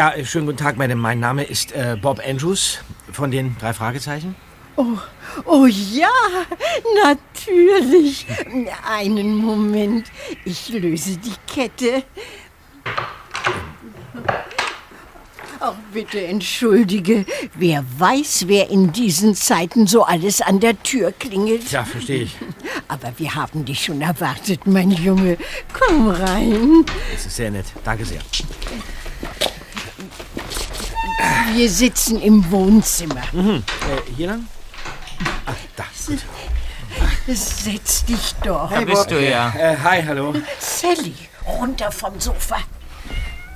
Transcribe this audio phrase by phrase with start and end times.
[0.00, 0.98] Ja, äh, schönen guten Tag, Madame.
[0.98, 2.78] Mein Name ist äh, Bob Andrews
[3.12, 4.34] von den drei Fragezeichen.
[4.76, 4.96] Oh,
[5.44, 6.08] oh ja,
[7.04, 8.24] natürlich.
[8.88, 10.10] Einen Moment.
[10.46, 12.04] Ich löse die Kette.
[15.60, 17.26] Oh, bitte entschuldige.
[17.56, 21.70] Wer weiß, wer in diesen Zeiten so alles an der Tür klingelt.
[21.70, 22.36] Ja, verstehe ich.
[22.88, 25.36] Aber wir haben dich schon erwartet, mein Junge.
[25.74, 26.86] Komm rein.
[27.12, 27.66] Das ist sehr nett.
[27.84, 28.20] Danke sehr.
[31.54, 33.22] Wir sitzen im Wohnzimmer.
[33.32, 33.62] Mhm.
[33.88, 34.46] Äh, hier lang?
[35.46, 35.84] Ach, da.
[36.06, 36.18] Gut.
[37.26, 38.70] Setz dich doch.
[38.70, 39.52] Da bist du ja.
[39.56, 40.34] Äh, hi, hallo.
[40.58, 41.14] Sally,
[41.46, 42.58] runter vom Sofa.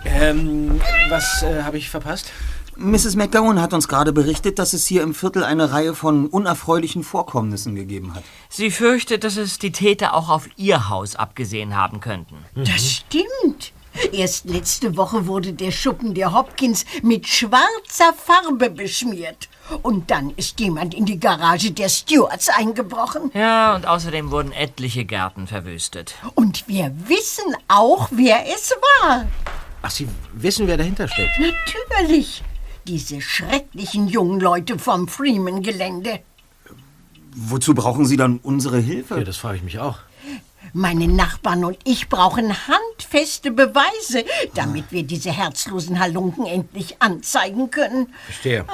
[0.05, 2.31] Ähm, was äh, habe ich verpasst?
[2.77, 3.15] Mrs.
[3.15, 7.77] McGowan hat uns gerade berichtet, dass es hier im Viertel eine Reihe von unerfreulichen Vorkommnissen
[7.77, 8.25] gegeben hat.
[8.49, 12.37] Sie fürchtet, dass es die Täter auch auf ihr Haus abgesehen haben könnten.
[12.57, 13.73] Das stimmt.
[14.13, 19.49] Erst letzte Woche wurde der Schuppen der Hopkins mit schwarzer Farbe beschmiert.
[19.83, 23.31] Und dann ist jemand in die Garage der Stewarts eingebrochen.
[23.35, 26.15] Ja, und außerdem wurden etliche Gärten verwüstet.
[26.35, 28.73] Und wir wissen auch, wer es
[29.03, 29.27] war.
[29.83, 31.39] Ach, Sie wissen, wer dahinter steckt?
[31.39, 32.43] Natürlich.
[32.87, 36.21] Diese schrecklichen jungen Leute vom Freeman-Gelände.
[37.35, 39.19] Wozu brauchen Sie dann unsere Hilfe?
[39.19, 39.99] Ja, das frage ich mich auch.
[40.73, 48.13] Meine Nachbarn und ich brauchen handfeste Beweise, damit wir diese herzlosen Halunken endlich anzeigen können.
[48.25, 48.65] Verstehe.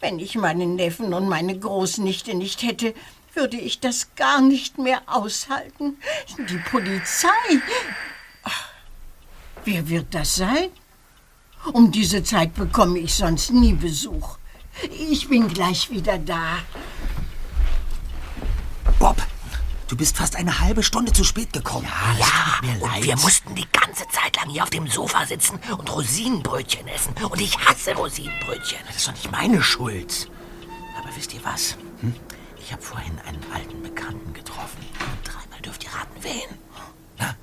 [0.00, 2.94] Wenn ich meinen Neffen und meine Großnichte nicht hätte,
[3.34, 5.96] würde ich das gar nicht mehr aushalten.
[6.48, 7.28] Die Polizei.
[9.64, 10.68] Wer wird das sein?
[11.72, 14.38] Um diese Zeit bekomme ich sonst nie Besuch.
[14.90, 16.58] Ich bin gleich wieder da.
[18.98, 19.16] Bob,
[19.88, 21.86] du bist fast eine halbe Stunde zu spät gekommen.
[22.18, 26.86] Ja, und wir mussten die ganze Zeit lang hier auf dem Sofa sitzen und Rosinenbrötchen
[26.88, 27.14] essen.
[27.24, 28.78] Und ich hasse Rosinenbrötchen.
[28.86, 30.30] Das ist doch nicht meine Schuld.
[30.98, 31.76] Aber wisst ihr was?
[32.00, 32.14] Hm?
[32.58, 34.84] Ich habe vorhin einen alten Bekannten getroffen.
[34.98, 36.58] Und dreimal dürft ihr raten, wen?
[37.18, 37.36] Na?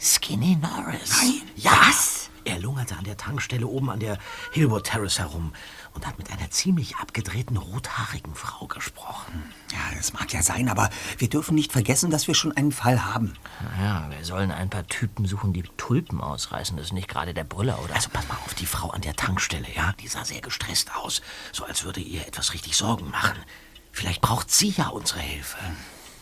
[0.00, 1.22] Skinny Norris.
[1.22, 1.42] Nein.
[1.56, 1.72] Ja.
[1.86, 2.30] Was?
[2.44, 4.18] Er lungerte an der Tankstelle oben an der
[4.52, 5.52] Hillwood Terrace herum
[5.96, 9.52] und hat mit einer ziemlich abgedrehten rothaarigen Frau gesprochen.
[9.72, 13.04] Ja, das mag ja sein, aber wir dürfen nicht vergessen, dass wir schon einen Fall
[13.04, 13.34] haben.
[13.80, 16.76] Ja, wir sollen ein paar Typen suchen, die Tulpen ausreißen.
[16.76, 17.94] Das ist nicht gerade der Brüller, oder?
[17.94, 19.94] Also pass mal auf die Frau an der Tankstelle, ja?
[20.00, 23.38] Die sah sehr gestresst aus, so als würde ihr etwas richtig Sorgen machen.
[23.90, 25.56] Vielleicht braucht sie ja unsere Hilfe.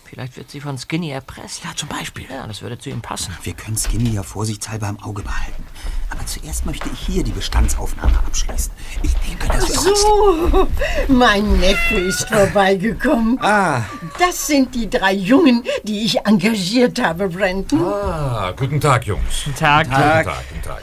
[0.06, 1.64] Vielleicht wird sie von Skinny erpresst.
[1.64, 2.26] Ja, zum Beispiel.
[2.30, 3.34] Ja, das würde zu ihm passen.
[3.42, 5.64] Wir können Skinny ja vorsichtshalber im Auge behalten.
[6.10, 8.72] Aber zuerst möchte ich hier die Bestandsaufnahme abschließen.
[9.02, 10.68] Ich denke, dass wir So,
[11.08, 13.38] mein Neffe ist vorbeigekommen.
[13.40, 13.82] Ah.
[14.18, 17.82] Das sind die drei Jungen, die ich engagiert habe, Brandon.
[17.84, 19.44] Ah, guten Tag, Jungs.
[19.44, 19.86] Guten Tag.
[19.86, 20.82] Guten Tag, guten Tag.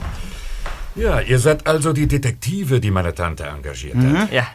[0.94, 4.32] Ja, ihr seid also die Detektive, die meine Tante engagiert hat.
[4.32, 4.46] Ja.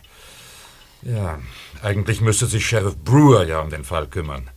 [1.04, 1.40] Ja,
[1.82, 4.50] eigentlich müsste sich Sheriff Brewer ja um den Fall kümmern.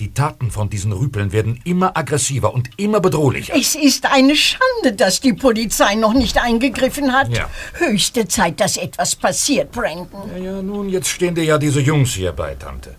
[0.00, 3.54] Die Taten von diesen Rüpeln werden immer aggressiver und immer bedrohlicher.
[3.54, 7.28] Es ist eine Schande, dass die Polizei noch nicht eingegriffen hat.
[7.28, 7.50] Ja.
[7.74, 10.30] Höchste Zeit, dass etwas passiert, Brandon.
[10.34, 12.96] Ja, ja, nun, jetzt stehen dir ja diese Jungs hier bei, Tante.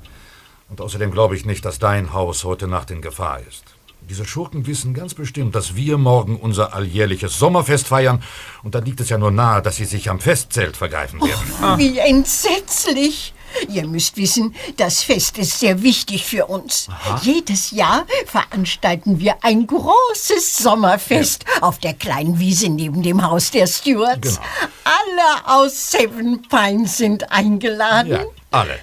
[0.69, 3.63] Und außerdem glaube ich nicht, dass dein Haus heute Nacht in Gefahr ist.
[4.07, 8.21] Diese Schurken wissen ganz bestimmt, dass wir morgen unser alljährliches Sommerfest feiern.
[8.61, 11.79] Und dann liegt es ja nur nahe, dass sie sich am Festzelt vergreifen werden.
[11.79, 13.33] Wie entsetzlich!
[13.69, 16.87] Ihr müsst wissen, das Fest ist sehr wichtig für uns.
[17.21, 23.67] Jedes Jahr veranstalten wir ein großes Sommerfest auf der kleinen Wiese neben dem Haus der
[23.67, 24.35] Stewarts.
[24.35, 24.47] Genau.
[24.83, 28.11] Alle aus Seven Pines sind eingeladen.
[28.11, 28.79] Ja, alle.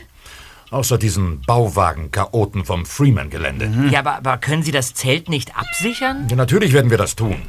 [0.70, 3.72] Außer diesen Bauwagen-Chaoten vom Freeman-Gelände.
[3.90, 6.26] Ja, aber, aber können Sie das Zelt nicht absichern?
[6.28, 7.48] Ja, natürlich werden wir das tun.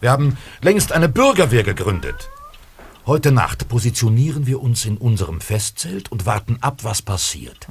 [0.00, 2.28] Wir haben längst eine Bürgerwehr gegründet.
[3.06, 7.66] Heute Nacht positionieren wir uns in unserem Festzelt und warten ab, was passiert.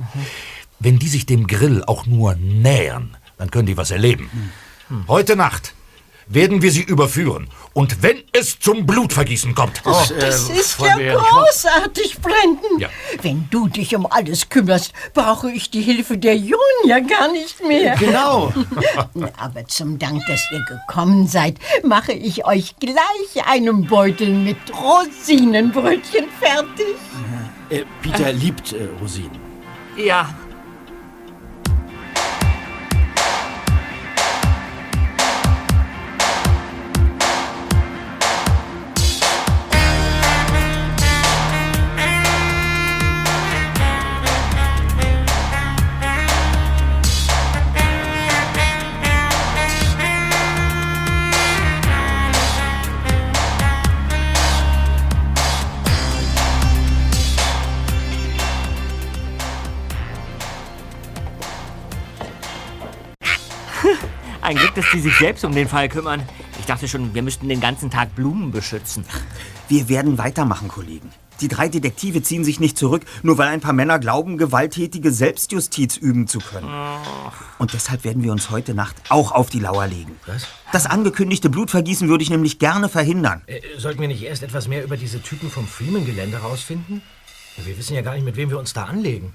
[0.80, 4.30] Wenn die sich dem Grill auch nur nähern, dann können die was erleben.
[5.08, 5.76] Heute Nacht
[6.28, 7.50] werden wir sie überführen.
[7.80, 9.81] Und wenn es zum Blutvergießen kommt.
[9.86, 12.78] Das ist ja großartig, Brandon.
[12.78, 12.90] Ja.
[13.22, 17.66] Wenn du dich um alles kümmerst, brauche ich die Hilfe der Jungen ja gar nicht
[17.66, 17.96] mehr.
[17.96, 18.52] Genau.
[19.38, 21.56] Aber zum Dank, dass ihr gekommen seid,
[21.86, 26.98] mache ich euch gleich einen Beutel mit Rosinenbrötchen fertig.
[27.70, 29.40] Äh, Peter liebt äh, Rosinen.
[29.96, 30.36] Ja.
[64.69, 66.21] Glück, dass die sich selbst um den Fall kümmern.
[66.60, 69.04] Ich dachte schon, wir müssten den ganzen Tag Blumen beschützen.
[69.68, 71.10] Wir werden weitermachen, Kollegen.
[71.42, 75.95] Die drei Detektive ziehen sich nicht zurück, nur weil ein paar Männer glauben, gewalttätige Selbstjustiz
[75.98, 76.69] üben zu können.
[77.57, 80.16] Und deshalb werden wir uns heute Nacht auch auf die Lauer legen.
[80.25, 80.48] Was?
[80.72, 83.42] Das angekündigte Blutvergießen würde ich nämlich gerne verhindern.
[83.48, 87.01] Äh, sollten wir nicht erst etwas mehr über diese Typen vom Freeman-Gelände rausfinden?
[87.57, 89.33] Wir wissen ja gar nicht, mit wem wir uns da anlegen.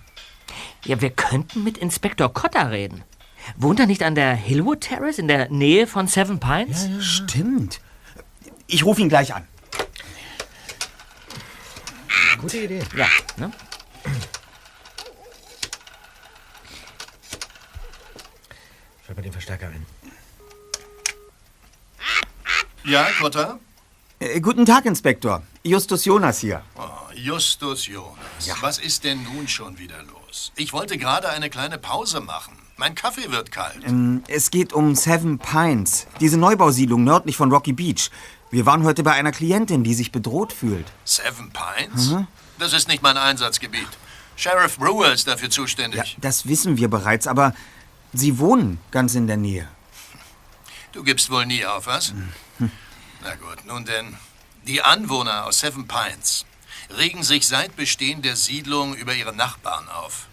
[0.85, 3.03] Ja, wir könnten mit Inspektor Cotter reden.
[3.57, 6.89] Wohnt er nicht an der Hillwood Terrace in der Nähe von Seven Pines?
[7.01, 7.81] Stimmt.
[8.67, 9.47] Ich rufe ihn gleich an.
[12.41, 12.83] Gute Idee.
[12.97, 13.53] Ja, ne?
[19.07, 19.87] Schalt mal den Verstärker ein.
[22.85, 23.59] Ja, Kotter?
[24.19, 25.43] Äh, guten Tag, Inspektor.
[25.63, 26.63] Justus Jonas hier.
[26.77, 28.19] Oh, Justus Jonas.
[28.61, 30.53] Was ist denn nun schon wieder los?
[30.57, 32.64] Ich wollte gerade eine kleine Pause machen.
[32.77, 33.85] Mein Kaffee wird kalt.
[34.29, 38.11] Es geht um Seven Pines, diese Neubausiedlung nördlich von Rocky Beach.
[38.51, 40.87] Wir waren heute bei einer Klientin, die sich bedroht fühlt.
[41.05, 42.15] Seven Pines?
[42.59, 43.89] Das ist nicht mein Einsatzgebiet.
[44.37, 46.17] Sheriff Brewer ist dafür Ja, zuständig.
[46.21, 47.55] das wissen wir bereits, aber
[48.13, 49.69] Sie wohnen ganz in der Nähe.
[50.93, 52.13] Du gibst wohl nie auf, was?
[52.59, 54.17] Na gut, nun denn.
[54.67, 56.45] Die Anwohner aus Seven Pines
[56.97, 60.27] regen sich seit Bestehen der Siedlung über ihre Nachbarn auf.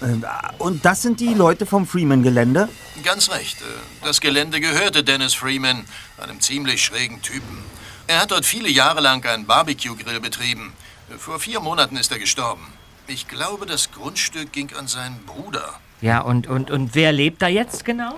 [0.00, 0.16] Äh,
[0.58, 2.68] Und das sind die Leute vom Freeman-Gelände?
[3.04, 3.60] Ganz recht.
[3.60, 3.64] äh,
[4.04, 5.84] Das Gelände gehörte Dennis Freeman,
[6.18, 7.58] einem ziemlich schrägen Typen.
[8.06, 10.72] Er hat dort viele Jahre lang einen Barbecue-Grill betrieben.
[11.18, 12.66] Vor vier Monaten ist er gestorben.
[13.06, 15.80] Ich glaube, das Grundstück ging an seinen Bruder.
[16.00, 18.14] Ja, und, und, und wer lebt da jetzt genau?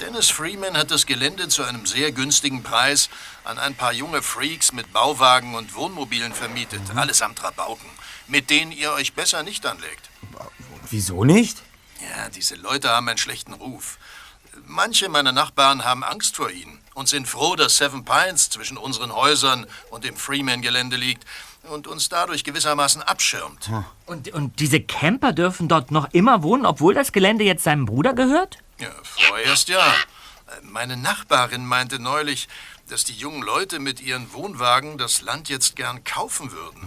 [0.00, 3.10] Dennis Freeman hat das Gelände zu einem sehr günstigen Preis
[3.44, 6.80] an ein paar junge Freaks mit Bauwagen und Wohnmobilen vermietet.
[6.94, 7.88] Allesamt Rabauken,
[8.26, 10.08] mit denen ihr euch besser nicht anlegt.
[10.90, 11.62] Wieso nicht?
[12.00, 13.98] Ja, diese Leute haben einen schlechten Ruf.
[14.66, 19.12] Manche meiner Nachbarn haben Angst vor ihnen und sind froh, dass Seven Pines zwischen unseren
[19.14, 21.24] Häusern und dem Freeman-Gelände liegt
[21.64, 23.70] und uns dadurch gewissermaßen abschirmt.
[24.06, 28.12] Und, und diese Camper dürfen dort noch immer wohnen, obwohl das Gelände jetzt seinem Bruder
[28.12, 28.58] gehört?
[28.78, 29.94] Ja, vorerst ja.
[30.62, 32.48] Meine Nachbarin meinte neulich,
[32.88, 36.80] dass die jungen Leute mit ihren Wohnwagen das Land jetzt gern kaufen würden.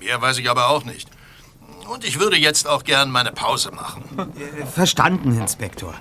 [0.00, 1.08] Mehr weiß ich aber auch nicht.
[1.88, 4.04] Und ich würde jetzt auch gern meine Pause machen.
[4.18, 5.94] Äh, Verstanden, Inspektor.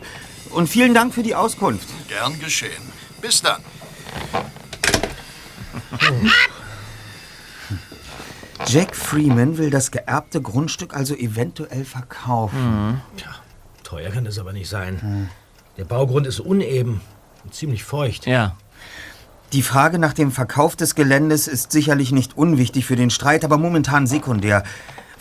[0.51, 1.88] Und vielen Dank für die Auskunft.
[2.07, 2.81] Gern geschehen.
[3.21, 3.61] Bis dann.
[8.67, 13.01] Jack Freeman will das geerbte Grundstück also eventuell verkaufen.
[13.83, 15.29] Teuer kann das aber nicht sein.
[15.77, 17.01] Der Baugrund ist uneben
[17.43, 18.27] und ziemlich feucht.
[18.27, 18.55] Ja.
[19.53, 23.57] Die Frage nach dem Verkauf des Geländes ist sicherlich nicht unwichtig für den Streit, aber
[23.57, 24.63] momentan sekundär.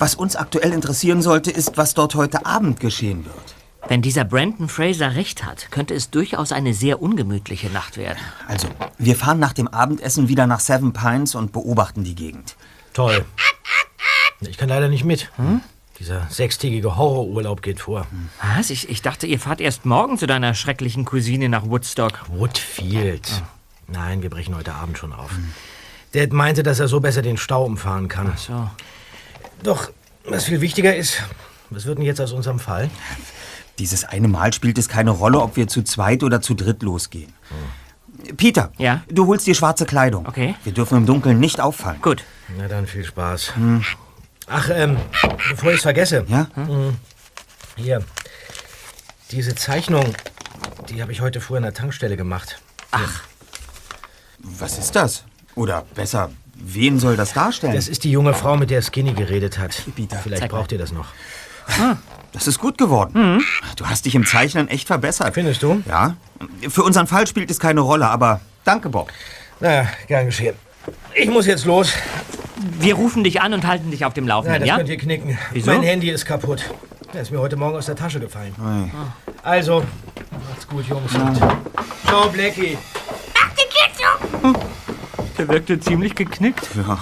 [0.01, 3.55] Was uns aktuell interessieren sollte, ist, was dort heute Abend geschehen wird.
[3.87, 8.19] Wenn dieser Brandon Fraser recht hat, könnte es durchaus eine sehr ungemütliche Nacht werden.
[8.49, 12.57] Also, wir fahren nach dem Abendessen wieder nach Seven Pines und beobachten die Gegend.
[12.95, 13.27] Toll.
[14.41, 15.31] Ich kann leider nicht mit.
[15.99, 18.07] Dieser sechstägige Horrorurlaub geht vor.
[18.57, 18.71] Was?
[18.71, 22.25] Ich, ich dachte, ihr fahrt erst morgen zu deiner schrecklichen Cousine nach Woodstock.
[22.29, 23.43] Woodfield.
[23.87, 25.31] Nein, wir brechen heute Abend schon auf.
[26.13, 28.33] Dad meinte, dass er so besser den Stau umfahren kann.
[28.39, 28.71] So.
[29.63, 29.91] Doch,
[30.25, 31.23] was viel wichtiger ist,
[31.71, 32.91] was wird denn jetzt aus unserem Fall?
[33.79, 37.33] Dieses eine Mal spielt es keine Rolle, ob wir zu zweit oder zu dritt losgehen.
[38.37, 39.03] Peter, Ja?
[39.09, 40.27] du holst dir schwarze Kleidung.
[40.27, 40.55] Okay.
[40.65, 42.01] Wir dürfen im Dunkeln nicht auffallen.
[42.03, 42.23] Gut.
[42.59, 43.53] Na dann viel Spaß.
[44.47, 44.99] Ach, ähm,
[45.51, 46.25] bevor ich es vergesse.
[46.29, 46.49] Ja?
[47.77, 48.03] Hier.
[49.31, 50.15] Diese Zeichnung,
[50.91, 52.61] die habe ich heute früh an der Tankstelle gemacht.
[54.39, 55.25] Was ist das?
[55.55, 57.75] Oder besser, wen soll das darstellen?
[57.75, 59.83] Das ist die junge Frau, mit der Skinny geredet hat.
[59.97, 61.07] Peter, Vielleicht braucht ihr das noch.
[62.33, 63.43] Das ist gut geworden.
[63.77, 65.35] Du hast dich im Zeichnen echt verbessert.
[65.35, 65.83] Findest du?
[65.89, 66.17] Ja.
[66.69, 69.11] Für unseren Fall spielt es keine Rolle, aber danke, Bob.
[69.61, 70.55] Na, gern geschehen.
[71.15, 71.93] Ich muss jetzt los.
[72.79, 74.77] Wir rufen dich an und halten dich auf dem Laufenden, das ja?
[74.77, 75.39] könnt ihr knicken.
[75.53, 75.71] Wieso?
[75.71, 76.65] Mein Handy ist kaputt.
[77.13, 78.55] Der ist mir heute Morgen aus der Tasche gefallen.
[79.43, 79.83] Also,
[80.49, 81.13] macht's gut, Jungs.
[82.07, 82.79] Ciao, Blackie.
[85.41, 86.69] Der wirkte ziemlich geknickt.
[86.77, 86.99] Ja.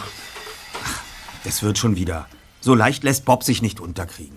[1.44, 2.28] Es wird schon wieder.
[2.60, 4.32] So leicht lässt Bob sich nicht unterkriegen.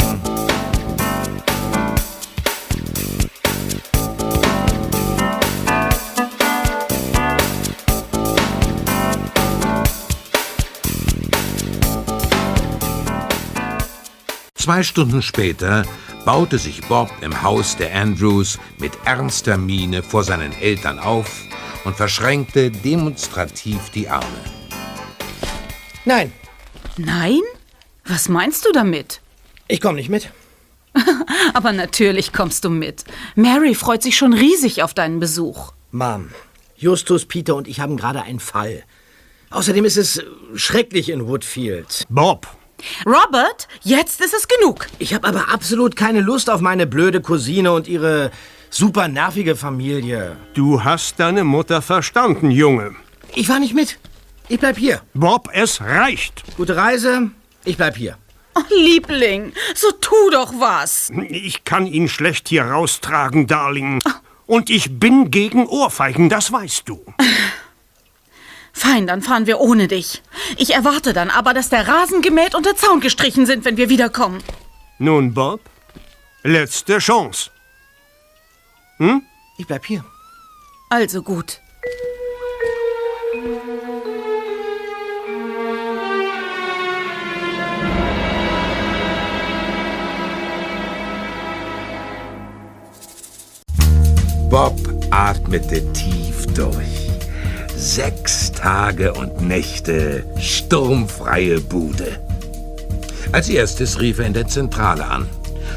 [14.55, 15.85] Zwei Stunden später
[16.25, 21.43] baute sich Bob im Haus der Andrews mit ernster Miene vor seinen Eltern auf
[21.83, 24.25] und verschränkte demonstrativ die Arme.
[26.05, 26.31] Nein,
[26.97, 27.41] Nein?
[28.05, 29.21] Was meinst du damit?
[29.67, 30.29] ich komme nicht mit.
[31.53, 33.05] Aber natürlich kommst du mit.
[33.35, 35.71] Mary freut sich schon riesig auf deinen Besuch.
[35.91, 36.29] Mom,
[36.75, 38.83] Justus, Peter und ich haben gerade einen Fall.
[39.49, 40.21] Außerdem ist es
[40.55, 42.03] schrecklich in Woodfield.
[42.09, 42.47] Bob.
[43.05, 44.87] Robert, jetzt ist es genug.
[44.99, 48.31] Ich habe aber absolut keine Lust auf meine blöde Cousine und ihre
[48.71, 50.37] super nervige Familie.
[50.53, 52.95] Du hast deine Mutter verstanden, Junge.
[53.35, 53.99] Ich fahr nicht mit.
[54.47, 55.01] Ich bleib hier.
[55.13, 56.43] Bob, es reicht.
[56.57, 57.29] Gute Reise.
[57.63, 58.17] Ich bleib hier.
[58.55, 61.09] Oh, Liebling, so tu doch was.
[61.29, 63.99] Ich kann ihn schlecht hier raustragen, Darling.
[64.45, 67.05] Und ich bin gegen Ohrfeigen, das weißt du.
[68.73, 70.21] Fein, dann fahren wir ohne dich.
[70.57, 73.89] Ich erwarte dann aber, dass der Rasen gemäht und der Zaun gestrichen sind, wenn wir
[73.89, 74.43] wiederkommen.
[74.97, 75.61] Nun, Bob,
[76.43, 77.51] letzte Chance.
[79.01, 79.23] Hm?
[79.57, 80.05] Ich bleib hier.
[80.91, 81.59] Also gut.
[94.51, 94.77] Bob
[95.09, 97.09] atmete tief durch.
[97.75, 102.21] Sechs Tage und Nächte sturmfreie Bude.
[103.31, 105.27] Als erstes rief er in der Zentrale an.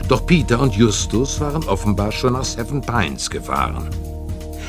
[0.08, 3.88] Doch Peter und Justus waren offenbar schon nach Seven Pines gefahren.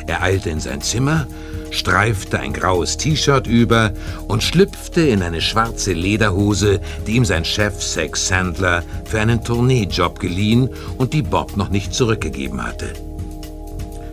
[0.08, 1.28] Er eilte in sein Zimmer,
[1.72, 3.92] streifte ein graues T-Shirt über
[4.28, 10.20] und schlüpfte in eine schwarze Lederhose, die ihm sein Chef Sex Sandler für einen Tourneejob
[10.20, 12.94] geliehen und die Bob noch nicht zurückgegeben hatte.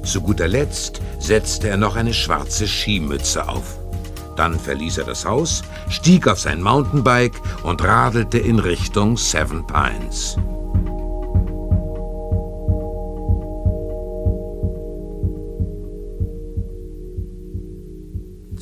[0.02, 3.78] Zu guter Letzt setzte er noch eine schwarze Skimütze auf.
[4.36, 10.38] Dann verließ er das Haus, stieg auf sein Mountainbike und radelte in Richtung Seven Pines.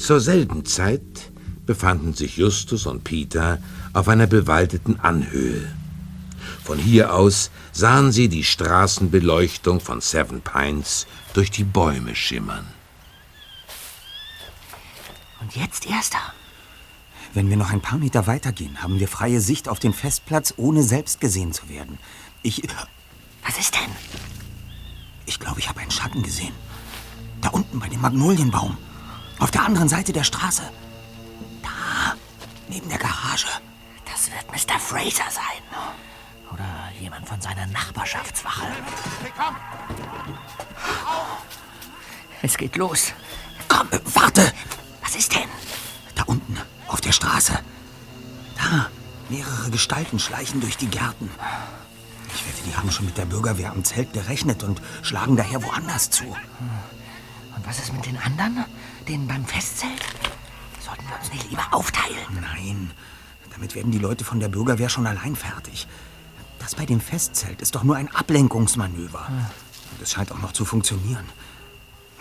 [0.00, 1.30] Zur selben Zeit
[1.66, 3.58] befanden sich Justus und Peter
[3.92, 5.70] auf einer bewaldeten Anhöhe.
[6.64, 12.64] Von hier aus sahen sie die Straßenbeleuchtung von Seven Pines durch die Bäume schimmern.
[15.42, 16.32] Und jetzt, Erster?
[17.34, 20.82] Wenn wir noch ein paar Meter weitergehen, haben wir freie Sicht auf den Festplatz, ohne
[20.82, 21.98] selbst gesehen zu werden.
[22.42, 22.62] Ich.
[23.46, 23.94] Was ist denn?
[25.26, 26.54] Ich glaube, ich habe einen Schatten gesehen.
[27.42, 28.78] Da unten bei dem Magnolienbaum.
[29.40, 30.62] Auf der anderen Seite der Straße.
[31.62, 32.14] Da,
[32.68, 33.48] neben der Garage.
[34.04, 34.78] Das wird Mr.
[34.78, 35.62] Fraser sein.
[36.52, 36.68] Oder
[37.00, 38.66] jemand von seiner Nachbarschaftswache.
[42.42, 43.12] Es geht los.
[43.68, 44.52] Komm, warte!
[45.02, 45.48] Was ist denn?
[46.14, 47.58] Da unten, auf der Straße.
[48.56, 48.90] Da,
[49.30, 51.30] mehrere Gestalten schleichen durch die Gärten.
[52.34, 56.10] Ich wette, die haben schon mit der Bürgerwehr am Zelt gerechnet und schlagen daher woanders
[56.10, 56.24] zu.
[56.24, 58.64] Und was ist mit den anderen?
[59.10, 60.04] Denen beim Festzelt?
[60.78, 62.16] Sollten wir uns nicht lieber aufteilen?
[62.40, 62.92] Nein,
[63.52, 65.88] damit werden die Leute von der Bürgerwehr schon allein fertig.
[66.60, 69.26] Das bei dem Festzelt ist doch nur ein Ablenkungsmanöver.
[69.26, 71.24] Und es scheint auch noch zu funktionieren.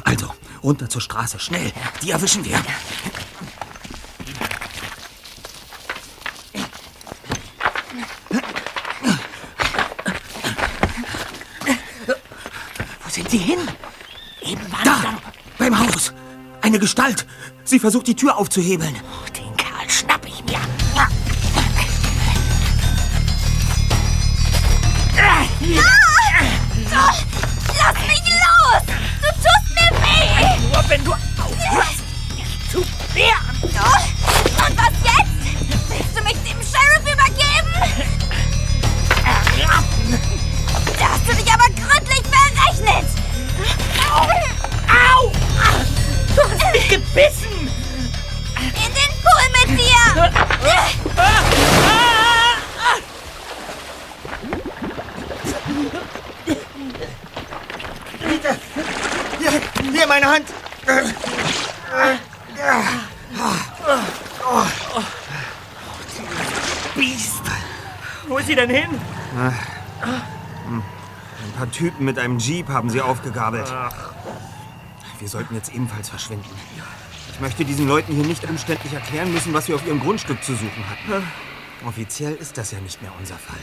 [0.04, 1.72] Also, runter zur Straße, schnell.
[2.02, 2.60] Die erwischen wir.
[13.04, 13.60] Wo sind sie hin?
[14.42, 15.18] Eben waren Da, sie da.
[15.58, 16.14] beim Haus.
[16.70, 17.26] Eine Gestalt.
[17.64, 18.96] Sie versucht, die Tür aufzuhebeln.
[19.36, 20.60] Den Kerl schnapp ich mir.
[27.76, 28.84] Lass mich los!
[29.20, 30.60] Du tust mir weh!
[30.72, 32.04] Nur wenn du aufhörst,
[32.38, 32.86] dich zu
[33.16, 33.58] wehren.
[33.62, 33.68] Du?
[33.68, 35.40] Und was jetzt?
[35.90, 37.74] Willst du mich dem Sheriff übergeben?
[41.00, 43.08] Da hast du dich aber gründlich verrechnet!
[44.08, 44.49] Au!
[46.90, 47.70] Gebissen!
[48.58, 50.04] In den Pool mit dir!
[59.38, 59.52] Hier,
[59.92, 60.48] hier, meine Hand.
[66.96, 67.44] Biest!
[68.28, 69.00] Wo ist sie denn hin?
[69.36, 70.84] Ein
[71.56, 73.72] paar Typen mit einem Jeep haben sie aufgegabelt.
[75.20, 76.50] Wir sollten jetzt ebenfalls verschwinden.
[77.34, 80.54] Ich möchte diesen Leuten hier nicht umständlich erklären müssen, was wir auf ihrem Grundstück zu
[80.54, 81.24] suchen hatten.
[81.86, 83.60] Offiziell ist das ja nicht mehr unser Fall.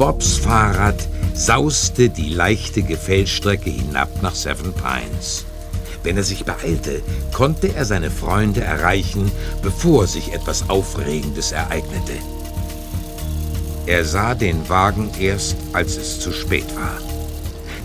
[0.00, 0.96] Bobs Fahrrad
[1.34, 5.44] sauste die leichte Gefällstrecke hinab nach Seven Pines.
[6.02, 7.02] Wenn er sich beeilte,
[7.34, 9.30] konnte er seine Freunde erreichen,
[9.60, 12.14] bevor sich etwas Aufregendes ereignete.
[13.84, 16.96] Er sah den Wagen erst, als es zu spät war.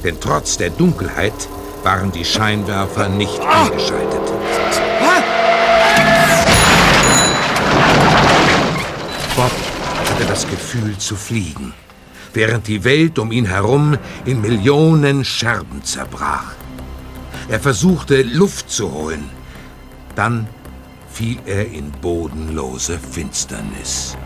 [0.01, 1.49] Denn trotz der Dunkelheit
[1.83, 4.21] waren die Scheinwerfer nicht eingeschaltet.
[9.35, 9.51] Bob
[10.09, 11.73] hatte das Gefühl zu fliegen,
[12.35, 16.53] während die Welt um ihn herum in Millionen Scherben zerbrach.
[17.47, 19.29] Er versuchte, Luft zu holen.
[20.15, 20.47] Dann
[21.09, 24.17] fiel er in bodenlose Finsternis.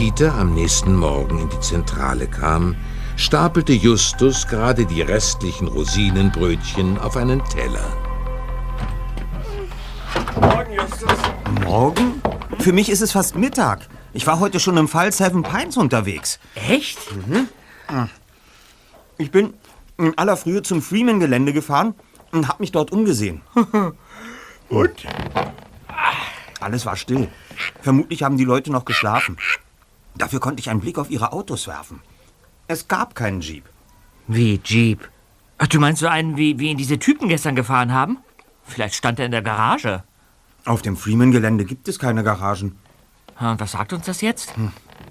[0.00, 2.74] Peter am nächsten Morgen in die Zentrale kam,
[3.16, 7.84] stapelte Justus gerade die restlichen Rosinenbrötchen auf einen Teller.
[10.40, 11.18] Morgen, Justus.
[11.66, 12.22] Morgen?
[12.60, 13.90] Für mich ist es fast Mittag.
[14.14, 16.40] Ich war heute schon im Fall Seven Pines unterwegs.
[16.54, 16.98] Echt?
[17.26, 17.48] Mhm.
[19.18, 19.52] Ich bin
[19.98, 21.94] in aller Frühe zum Freeman-Gelände gefahren
[22.32, 23.42] und habe mich dort umgesehen.
[24.70, 25.06] und?
[26.58, 27.28] Alles war still.
[27.82, 29.36] Vermutlich haben die Leute noch geschlafen.
[30.16, 32.00] Dafür konnte ich einen Blick auf ihre Autos werfen.
[32.66, 33.64] Es gab keinen Jeep.
[34.26, 35.08] Wie Jeep?
[35.58, 38.18] Ach, du meinst so einen, wie, wie ihn diese Typen gestern gefahren haben?
[38.64, 40.02] Vielleicht stand er in der Garage.
[40.64, 42.76] Auf dem Freeman-Gelände gibt es keine Garagen.
[43.40, 44.54] Ja, Und was sagt uns das jetzt?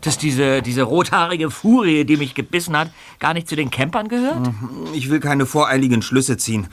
[0.01, 4.49] Dass diese, diese rothaarige Furie, die mich gebissen hat, gar nicht zu den Campern gehört?
[4.93, 6.67] Ich will keine voreiligen Schlüsse ziehen.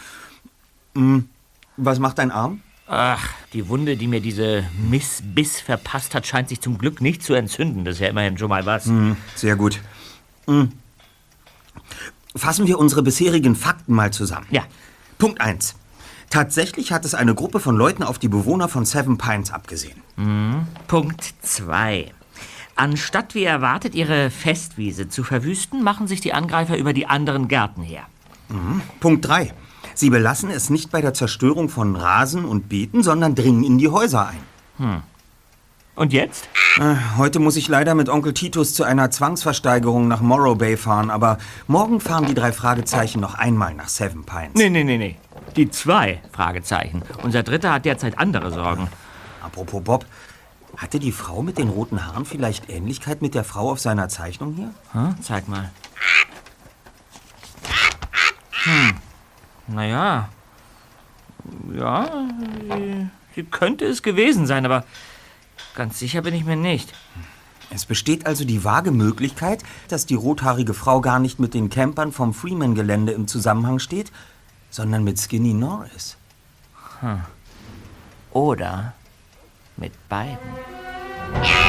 [0.94, 1.28] Hm,
[1.76, 2.60] Was macht dein Arm?
[2.88, 7.22] Ach, die Wunde, die mir diese Miss Biss verpasst hat, scheint sich zum Glück nicht
[7.22, 7.84] zu entzünden.
[7.84, 8.86] Das ist ja immerhin schon mal was.
[8.86, 9.80] Hm, Sehr gut.
[10.46, 10.72] Hm.
[12.36, 14.46] Fassen wir unsere bisherigen Fakten mal zusammen.
[14.50, 14.62] Ja.
[15.18, 15.74] Punkt 1.
[16.30, 20.02] Tatsächlich hat es eine Gruppe von Leuten auf die Bewohner von Seven Pines abgesehen.
[20.16, 20.66] Mhm.
[20.86, 22.12] Punkt 2.
[22.74, 27.82] Anstatt wie erwartet ihre Festwiese zu verwüsten, machen sich die Angreifer über die anderen Gärten
[27.82, 28.02] her.
[28.48, 28.82] Mhm.
[29.00, 29.52] Punkt 3.
[29.96, 33.88] Sie belassen es nicht bei der Zerstörung von Rasen und Beeten, sondern dringen in die
[33.88, 34.40] Häuser ein.
[34.76, 35.02] Hm.
[35.94, 36.50] Und jetzt?
[36.78, 41.10] Äh, Heute muss ich leider mit Onkel Titus zu einer Zwangsversteigerung nach Morrow Bay fahren,
[41.10, 44.52] aber morgen fahren die drei Fragezeichen noch einmal nach Seven Pines.
[44.54, 45.16] Nee, nee, nee, nee.
[45.56, 47.00] Die zwei Fragezeichen.
[47.22, 48.88] Unser Dritter hat derzeit andere Sorgen.
[49.42, 50.04] Apropos Bob,
[50.76, 54.52] hatte die Frau mit den roten Haaren vielleicht Ähnlichkeit mit der Frau auf seiner Zeichnung
[54.52, 54.70] hier?
[54.92, 55.14] Hm?
[55.22, 55.70] Zeig mal.
[58.64, 58.92] Hm.
[59.68, 60.28] Naja.
[61.72, 62.28] Ja,
[62.76, 64.84] sie, sie könnte es gewesen sein, aber
[65.74, 66.92] ganz sicher bin ich mir nicht.
[67.70, 72.12] Es besteht also die vage Möglichkeit, dass die rothaarige Frau gar nicht mit den Campern
[72.12, 74.12] vom Freeman-Gelände im Zusammenhang steht,
[74.70, 76.16] sondern mit Skinny Norris.
[77.00, 77.22] Hm.
[78.30, 78.94] Oder
[79.76, 80.38] mit beiden.
[81.34, 81.65] Oh,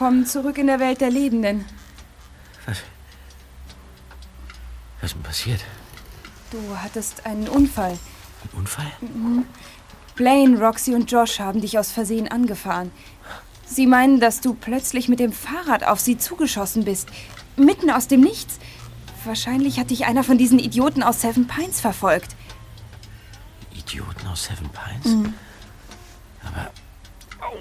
[0.00, 1.66] Willkommen zurück in der Welt der Lebenden.
[2.64, 2.78] Was?
[4.98, 5.60] Was ist denn passiert?
[6.50, 7.98] Du hattest einen Unfall.
[8.42, 8.90] Ein Unfall?
[9.02, 9.44] Mhm.
[10.14, 12.92] Blaine, Roxy und Josh haben dich aus Versehen angefahren.
[13.66, 17.10] Sie meinen, dass du plötzlich mit dem Fahrrad auf sie zugeschossen bist.
[17.56, 18.58] Mitten aus dem Nichts.
[19.26, 22.36] Wahrscheinlich hat dich einer von diesen Idioten aus Seven Pines verfolgt.
[23.74, 25.14] Idioten aus Seven Pines?
[25.14, 25.34] Mhm.
[26.42, 26.70] Aber.
[27.46, 27.60] Au.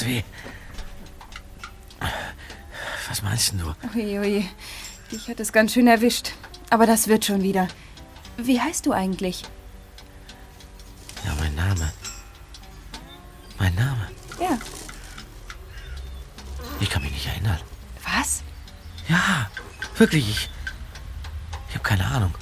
[0.00, 0.22] Weh.
[3.08, 3.74] Was meinst du?
[3.94, 4.44] Oje, oje.
[5.10, 6.32] Dich hat es ganz schön erwischt.
[6.70, 7.68] Aber das wird schon wieder.
[8.38, 9.42] Wie heißt du eigentlich?
[11.24, 11.92] Ja, mein Name.
[13.58, 14.08] Mein Name.
[14.40, 14.58] Ja.
[16.80, 17.60] Ich kann mich nicht erinnern.
[18.18, 18.42] Was?
[19.08, 19.50] Ja,
[19.98, 20.28] wirklich.
[20.28, 20.50] Ich,
[21.68, 22.34] ich habe keine Ahnung.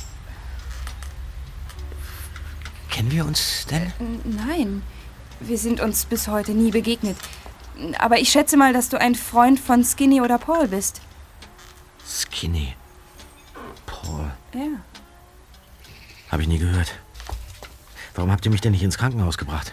[2.91, 3.93] Kennen wir uns denn?
[4.25, 4.83] Nein.
[5.41, 7.17] Wir sind uns bis heute nie begegnet.
[7.99, 11.01] Aber ich schätze mal, dass du ein Freund von Skinny oder Paul bist.
[12.07, 12.75] Skinny.
[13.87, 14.31] Paul.
[14.55, 14.81] Ja.
[16.31, 16.95] Habe ich nie gehört.
[18.15, 19.73] Warum habt ihr mich denn nicht ins Krankenhaus gebracht?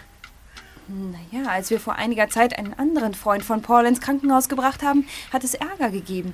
[0.87, 5.05] Naja, als wir vor einiger Zeit einen anderen Freund von Paul ins Krankenhaus gebracht haben,
[5.33, 6.33] hat es Ärger gegeben.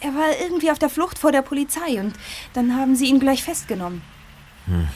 [0.00, 2.14] Er war irgendwie auf der Flucht vor der Polizei und
[2.54, 4.00] dann haben sie ihn gleich festgenommen.
[4.66, 4.88] Hm.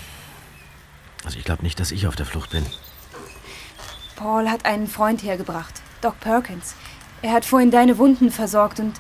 [1.25, 2.65] Also ich glaube nicht, dass ich auf der Flucht bin.
[4.17, 6.75] Paul hat einen Freund hergebracht, Doc Perkins.
[7.23, 8.93] Er hat vorhin deine Wunden versorgt und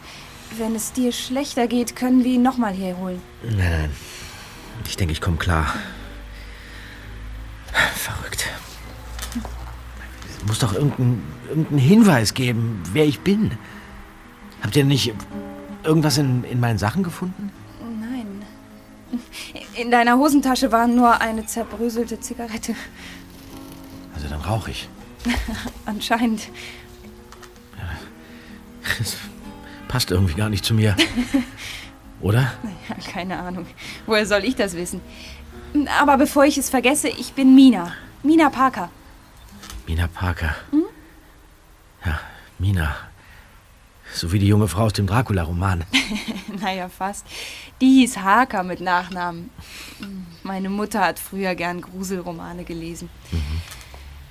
[0.56, 3.20] wenn es dir schlechter geht, können wir ihn nochmal herholen.
[3.42, 3.90] Nein, nein.
[4.86, 5.74] Ich denke, ich komme klar.
[7.94, 8.48] Verrückt.
[10.28, 13.52] Es muss doch irgendeinen irgendein Hinweis geben, wer ich bin.
[14.62, 15.12] Habt ihr nicht
[15.82, 17.50] irgendwas in, in meinen Sachen gefunden?
[18.00, 18.42] Nein.
[19.74, 22.74] In deiner Hosentasche war nur eine zerbröselte Zigarette.
[24.14, 24.88] Also dann rauche ich.
[25.84, 26.48] Anscheinend.
[28.98, 29.16] Das
[29.88, 30.96] passt irgendwie gar nicht zu mir.
[32.20, 32.52] Oder?
[32.88, 33.66] Ja, keine Ahnung.
[34.06, 35.00] Woher soll ich das wissen?
[36.00, 37.92] Aber bevor ich es vergesse, ich bin Mina.
[38.22, 38.90] Mina Parker.
[39.86, 40.54] Mina Parker.
[40.70, 40.84] Hm?
[42.04, 42.20] Ja,
[42.58, 42.96] Mina.
[44.14, 45.84] So wie die junge Frau aus dem Dracula-Roman.
[46.60, 47.26] naja, fast.
[47.80, 49.50] Die hieß Harker mit Nachnamen.
[50.44, 53.10] Meine Mutter hat früher gern Gruselromane gelesen.
[53.32, 53.60] Mhm.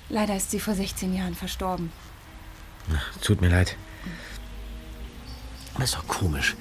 [0.08, 1.92] Leider ist sie vor 16 Jahren verstorben.
[2.96, 3.76] Ach, tut mir leid.
[5.76, 6.56] Das ist doch komisch.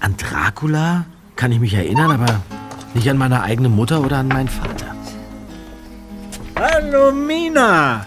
[0.00, 2.40] An Dracula kann ich mich erinnern, aber
[2.94, 4.94] nicht an meine eigene Mutter oder an meinen Vater.
[6.56, 8.06] Hallo Mina.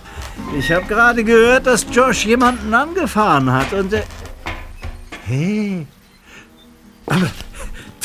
[0.58, 4.04] Ich habe gerade gehört, dass Josh jemanden angefahren hat und er...
[5.26, 5.88] Hey.
[7.06, 7.30] Aber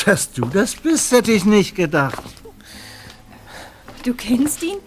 [0.05, 2.23] dass du das bist, hätte ich nicht gedacht.
[4.03, 4.77] Du kennst ihn?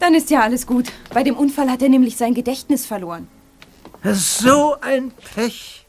[0.00, 0.86] Dann ist ja alles gut.
[1.12, 3.28] Bei dem Unfall hat er nämlich sein Gedächtnis verloren.
[4.02, 5.84] So ein Pech.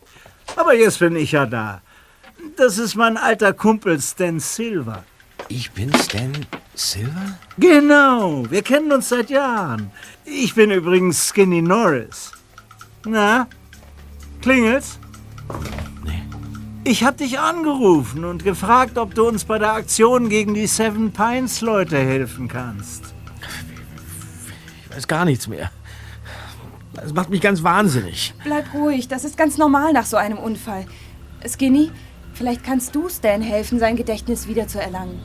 [0.59, 1.81] Aber jetzt bin ich ja da.
[2.57, 5.05] Das ist mein alter Kumpel Stan Silver.
[5.47, 6.33] Ich bin Stan
[6.75, 7.39] Silver?
[7.57, 9.89] Genau, wir kennen uns seit Jahren.
[10.25, 12.33] Ich bin übrigens Skinny Norris.
[13.05, 13.47] Na,
[14.41, 14.99] klingelt's?
[16.03, 16.23] Nee.
[16.83, 21.13] Ich hab dich angerufen und gefragt, ob du uns bei der Aktion gegen die Seven
[21.13, 23.13] Pines Leute helfen kannst.
[24.83, 25.71] Ich weiß gar nichts mehr.
[27.01, 28.33] Das macht mich ganz wahnsinnig.
[28.43, 30.85] Bleib ruhig, das ist ganz normal nach so einem Unfall.
[31.47, 31.91] Skinny,
[32.33, 35.19] vielleicht kannst du Stan helfen, sein Gedächtnis wiederzuerlangen.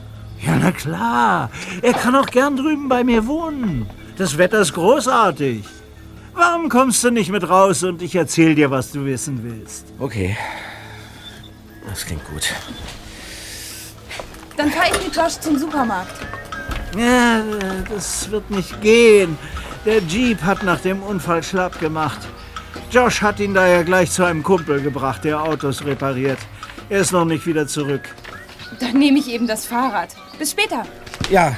[0.45, 1.49] Ja, na klar.
[1.81, 3.87] Er kann auch gern drüben bei mir wohnen.
[4.17, 5.63] Das Wetter ist großartig.
[6.33, 9.87] Warum kommst du nicht mit raus und ich erzähl dir, was du wissen willst?
[9.99, 10.37] Okay.
[11.87, 12.53] Das klingt gut.
[14.57, 16.15] Dann fahr ich mit Josh zum Supermarkt.
[16.97, 17.41] Ja,
[17.89, 19.37] das wird nicht gehen.
[19.85, 22.19] Der Jeep hat nach dem Unfall schlapp gemacht.
[22.89, 26.39] Josh hat ihn daher gleich zu einem Kumpel gebracht, der Autos repariert.
[26.89, 28.01] Er ist noch nicht wieder zurück.
[28.79, 30.09] Dann nehme ich eben das Fahrrad.
[30.39, 30.83] Bis später.
[31.29, 31.55] Ja.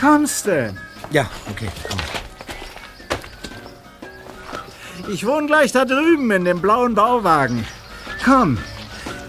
[0.00, 0.78] Kommst denn?
[1.10, 1.98] Ja, okay, komm.
[5.12, 7.66] Ich wohne gleich da drüben in dem blauen Bauwagen.
[8.24, 8.56] Komm,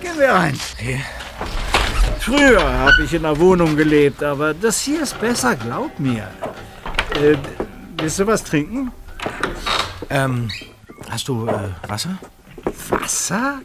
[0.02, 0.58] gehen wir rein.
[0.78, 1.02] Okay.
[2.20, 6.30] Früher habe ich in der Wohnung gelebt, aber das hier ist besser, glaub mir.
[7.16, 7.36] Äh,
[8.04, 8.92] willst du was trinken?
[10.10, 10.52] Ähm,
[11.10, 12.18] hast du äh, Wasser?
[12.90, 13.62] Wasser?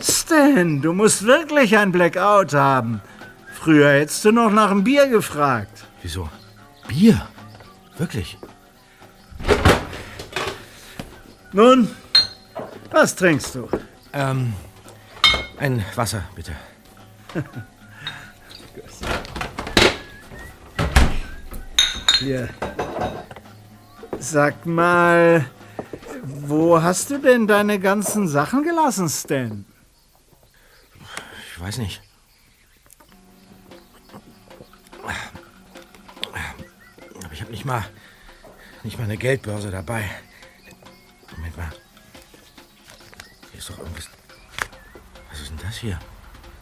[0.00, 3.00] Stan, du musst wirklich ein Blackout haben.
[3.54, 5.84] Früher hättest du noch nach einem Bier gefragt.
[6.02, 6.28] Wieso?
[6.88, 7.28] Bier?
[7.96, 8.36] Wirklich?
[11.52, 11.88] Nun,
[12.90, 13.68] was trinkst du?
[14.12, 14.52] Ähm,
[15.58, 16.56] ein Wasser, bitte.
[22.18, 22.48] Hier.
[24.20, 25.48] Sag mal,
[26.22, 29.64] wo hast du denn deine ganzen Sachen gelassen, Stan?
[31.52, 32.02] Ich weiß nicht.
[37.22, 37.84] Aber ich habe nicht mal
[38.88, 40.08] nicht mal eine Geldbörse dabei.
[41.36, 41.70] Moment mal.
[43.50, 44.08] Hier ist doch irgendwas.
[45.30, 45.98] Was ist denn das hier?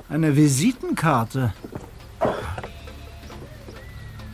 [0.08, 1.52] Eine Visitenkarte.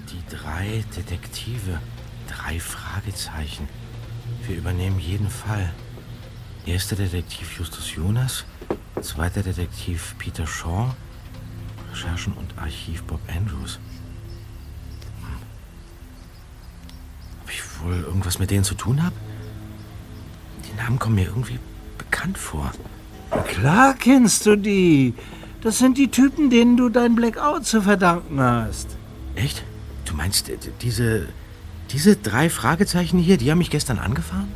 [0.09, 1.81] Die drei Detektive.
[2.43, 3.69] Drei Fragezeichen.
[4.47, 5.73] Wir übernehmen jeden Fall.
[6.67, 8.45] Erster Detektiv Justus Jonas,
[9.01, 10.95] zweiter Detektiv Peter Shaw,
[11.93, 13.79] Recherchen und Archiv Bob Andrews.
[15.21, 15.37] Hm.
[17.43, 19.15] Ob ich wohl irgendwas mit denen zu tun habe?
[20.69, 21.59] Die Namen kommen mir irgendwie
[21.97, 22.73] bekannt vor.
[23.47, 25.15] Klar kennst du die.
[25.61, 28.97] Das sind die Typen, denen du dein Blackout zu verdanken hast.
[29.37, 29.63] Echt?
[30.05, 31.29] Du meinst äh, diese
[31.93, 34.49] Diese drei Fragezeichen hier, die haben mich gestern angefahren?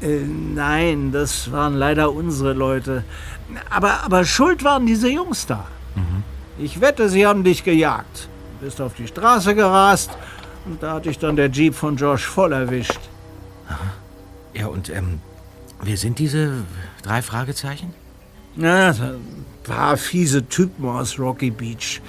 [0.00, 3.04] Äh, nein, das waren leider unsere Leute.
[3.70, 5.66] Aber, aber schuld waren diese Jungs da.
[6.58, 8.28] Ich wette, sie haben dich gejagt.
[8.58, 10.10] Du bist auf die Straße gerast
[10.64, 13.00] und da hat dich dann der Jeep von Josh voll erwischt.
[14.54, 15.20] Ja, und ähm,
[15.82, 16.52] wer sind diese
[17.02, 17.92] drei Fragezeichen?
[18.56, 22.00] Na, ein paar fiese Typen aus Rocky Beach.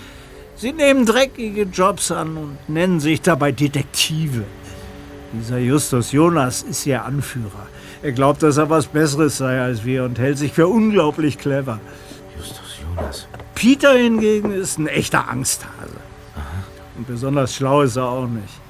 [0.57, 4.43] Sie nehmen dreckige Jobs an und nennen sich dabei Detektive.
[5.33, 7.67] Dieser Justus Jonas ist ihr Anführer.
[8.01, 11.79] Er glaubt, dass er was Besseres sei als wir und hält sich für unglaublich clever.
[12.37, 13.27] Justus Jonas.
[13.53, 15.99] Peter hingegen ist ein echter Angsthase.
[16.97, 18.61] Und besonders schlau ist er auch nicht.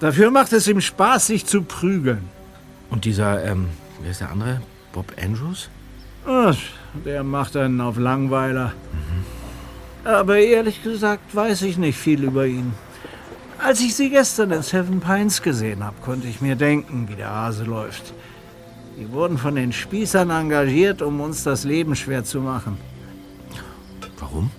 [0.00, 2.28] Dafür macht es ihm Spaß, sich zu prügeln.
[2.90, 3.68] Und dieser, ähm,
[4.00, 4.60] wer ist der andere?
[4.92, 5.68] Bob Andrews?
[6.26, 6.56] Ach,
[7.04, 8.72] der macht einen auf Langweiler.
[10.04, 12.72] Aber ehrlich gesagt weiß ich nicht viel über ihn.
[13.58, 17.30] Als ich sie gestern in Seven Pines gesehen habe, konnte ich mir denken, wie der
[17.30, 18.12] Hase läuft.
[18.98, 22.76] Die wurden von den Spießern engagiert, um uns das Leben schwer zu machen.
[24.18, 24.50] Warum?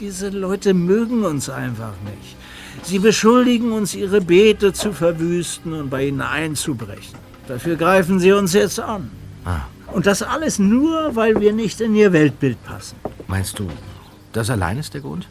[0.00, 2.36] Diese Leute mögen uns einfach nicht.
[2.82, 7.18] Sie beschuldigen uns, ihre Beete zu verwüsten und bei ihnen einzubrechen.
[7.48, 9.10] Dafür greifen sie uns jetzt an.
[9.44, 9.60] Ah,
[9.92, 12.96] Und das alles nur, weil wir nicht in ihr Weltbild passen.
[13.26, 13.68] meinst du,
[14.36, 15.28] das allein ist der Grund?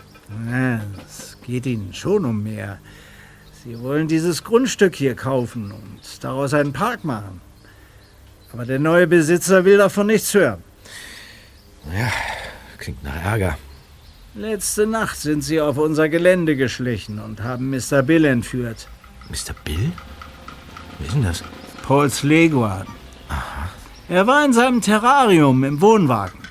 [0.49, 2.79] Ja, es geht ihnen schon um mehr.
[3.63, 7.41] Sie wollen dieses Grundstück hier kaufen und daraus einen Park machen.
[8.51, 10.63] Aber der neue Besitzer will davon nichts hören.
[11.93, 12.11] Ja,
[12.77, 13.57] klingt nach Ärger.
[14.33, 18.01] Letzte Nacht sind sie auf unser Gelände geschlichen und haben Mr.
[18.01, 18.87] Bill entführt.
[19.29, 19.53] Mr.
[19.63, 19.91] Bill?
[20.99, 21.43] Wer ist denn das?
[21.83, 22.85] Pauls Leguan.
[24.09, 26.44] Er war in seinem Terrarium im Wohnwagen.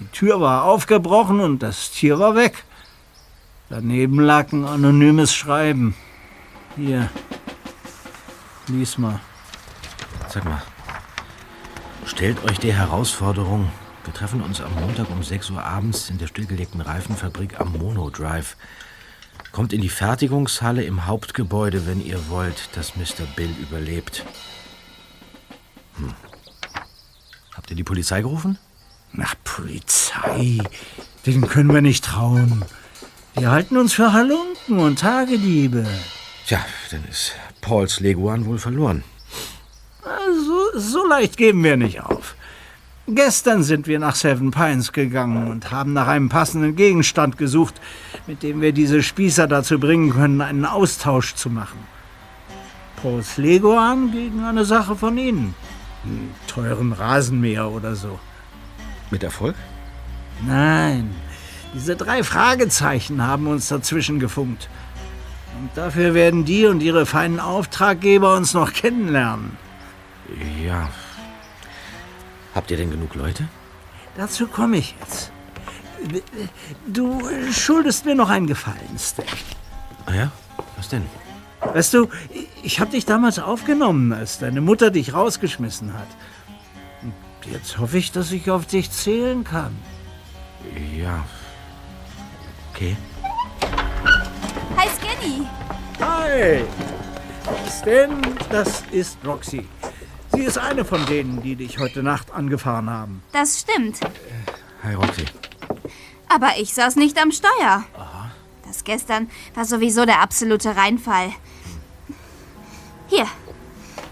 [0.00, 2.64] Die Tür war aufgebrochen und das Tier war weg.
[3.68, 5.94] Daneben lag ein anonymes Schreiben.
[6.76, 7.10] Hier.
[8.68, 9.20] Lies mal.
[10.28, 10.62] Sag mal,
[12.04, 13.70] stellt euch der Herausforderung.
[14.04, 18.10] Wir treffen uns am Montag um 6 Uhr abends in der stillgelegten Reifenfabrik am Mono
[18.10, 18.56] Drive.
[19.52, 23.24] Kommt in die Fertigungshalle im Hauptgebäude, wenn ihr wollt, dass Mr.
[23.34, 24.24] Bill überlebt.
[25.96, 26.12] Hm.
[27.54, 28.58] Habt ihr die Polizei gerufen?
[29.16, 30.58] Nach Polizei?
[31.24, 32.64] Den können wir nicht trauen.
[33.34, 35.86] Wir halten uns für Halunken und Tagediebe.
[36.46, 39.02] Tja, dann ist Pauls Leguan wohl verloren.
[40.04, 42.36] Also, so leicht geben wir nicht auf.
[43.08, 47.80] Gestern sind wir nach Seven Pines gegangen und haben nach einem passenden Gegenstand gesucht,
[48.26, 51.78] mit dem wir diese Spießer dazu bringen können, einen Austausch zu machen.
[53.00, 55.54] Pauls Leguan gegen eine Sache von Ihnen.
[56.04, 58.18] Einen teuren Rasenmäher oder so.
[59.10, 59.54] Mit Erfolg?
[60.46, 61.14] Nein,
[61.74, 64.68] diese drei Fragezeichen haben uns dazwischen gefunkt.
[65.60, 69.56] Und dafür werden die und ihre feinen Auftraggeber uns noch kennenlernen.
[70.62, 70.90] Ja.
[72.54, 73.48] Habt ihr denn genug Leute?
[74.16, 75.30] Dazu komme ich jetzt.
[76.86, 79.26] Du schuldest mir noch einen Gefallen, Stack.
[80.06, 80.32] Ah ja?
[80.76, 81.04] Was denn?
[81.60, 82.08] Weißt du,
[82.62, 86.08] ich habe dich damals aufgenommen, als deine Mutter dich rausgeschmissen hat.
[87.50, 89.76] Jetzt hoffe ich, dass ich auf dich zählen kann.
[90.96, 91.24] Ja.
[92.72, 92.96] Okay.
[94.76, 95.46] Hi, Skinny.
[96.00, 96.64] Hi!
[97.70, 99.66] Stan, das ist Roxy.
[100.32, 103.22] Sie ist eine von denen, die dich heute Nacht angefahren haben.
[103.32, 104.00] Das stimmt.
[104.82, 105.24] Hi, Roxy.
[106.28, 107.84] Aber ich saß nicht am Steuer.
[108.66, 111.30] Das gestern war sowieso der absolute Reinfall.
[113.08, 113.26] Hier.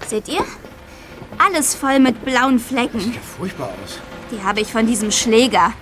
[0.07, 0.45] Seht ihr?
[1.45, 3.15] Alles voll mit blauen Flecken.
[3.37, 3.99] Furchtbar aus.
[4.31, 5.73] Die habe ich von diesem Schläger.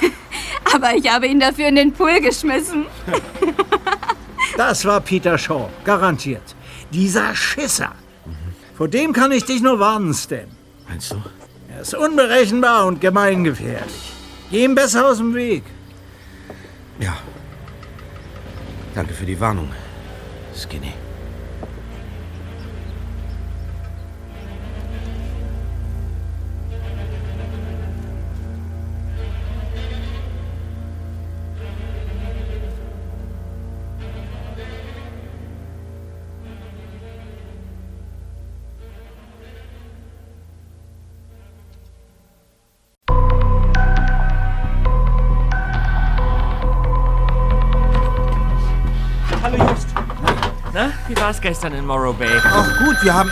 [0.74, 2.86] Aber ich habe ihn dafür in den Pool geschmissen.
[4.56, 6.54] Das war Peter Shaw, garantiert.
[6.92, 7.92] Dieser Schisser.
[8.76, 10.46] Vor dem kann ich dich nur warnen, Stan.
[10.88, 11.16] Meinst du?
[11.68, 14.12] Er ist unberechenbar und gemeingefährlich.
[14.52, 15.64] Geh ihm besser aus dem Weg.
[17.00, 17.16] Ja.
[18.94, 19.70] Danke für die Warnung,
[20.54, 20.92] Skinny.
[50.74, 52.36] Na, wie war's gestern in Morrow Bay?
[52.42, 53.30] Ach gut, wir haben...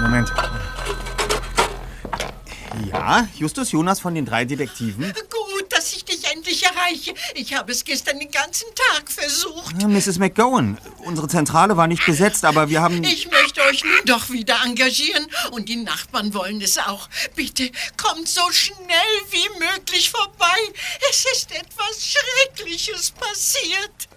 [0.00, 0.32] Moment.
[2.90, 5.02] Ja, Justus Jonas von den drei Detektiven.
[5.02, 7.12] Gut, dass ich dich endlich erreiche.
[7.34, 9.82] Ich habe es gestern den ganzen Tag versucht.
[9.82, 10.18] Ja, Mrs.
[10.18, 13.04] McGowan, unsere Zentrale war nicht besetzt, aber wir haben...
[13.04, 17.06] Ich möchte euch nun doch wieder engagieren und die Nachbarn wollen es auch.
[17.36, 18.86] Bitte kommt so schnell
[19.30, 20.56] wie möglich vorbei.
[21.10, 24.08] Es ist etwas Schreckliches passiert.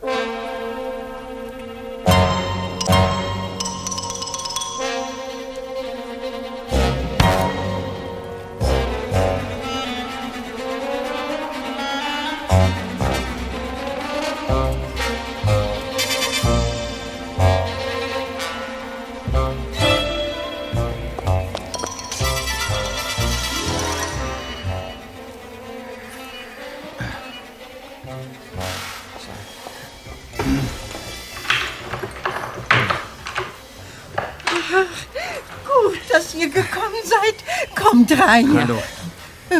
[38.27, 38.45] Rein.
[38.59, 38.77] Hallo.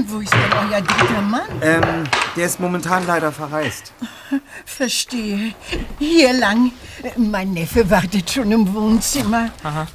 [0.08, 1.48] Wo ist denn euer dritter Mann?
[1.62, 1.82] Ähm,
[2.36, 3.94] der ist momentan leider verreist.
[4.66, 5.54] Verstehe.
[6.00, 6.74] Hier lang.
[7.16, 9.50] Mein Neffe wartet schon im Wohnzimmer.
[9.64, 9.88] Aha.